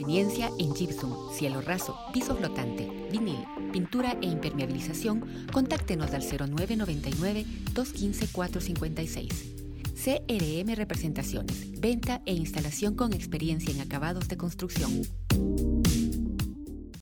Conveniencia 0.06 0.52
en 0.60 0.72
gypsum, 0.76 1.34
cielo 1.34 1.62
raso, 1.62 1.98
piso 2.14 2.36
flotante, 2.36 2.88
vinil, 3.12 3.44
pintura 3.74 4.16
e 4.22 4.28
impermeabilización, 4.28 5.48
contáctenos 5.52 6.12
al 6.14 6.22
0999 6.22 7.44
215 7.74 8.28
456. 8.32 9.30
CRM 9.96 10.76
Representaciones, 10.76 11.82
venta 11.82 12.22
e 12.28 12.36
instalación 12.36 12.94
con 12.94 13.14
experiencia 13.14 13.74
en 13.74 13.82
acabados 13.82 14.28
de 14.28 14.38
construcción. 14.38 14.92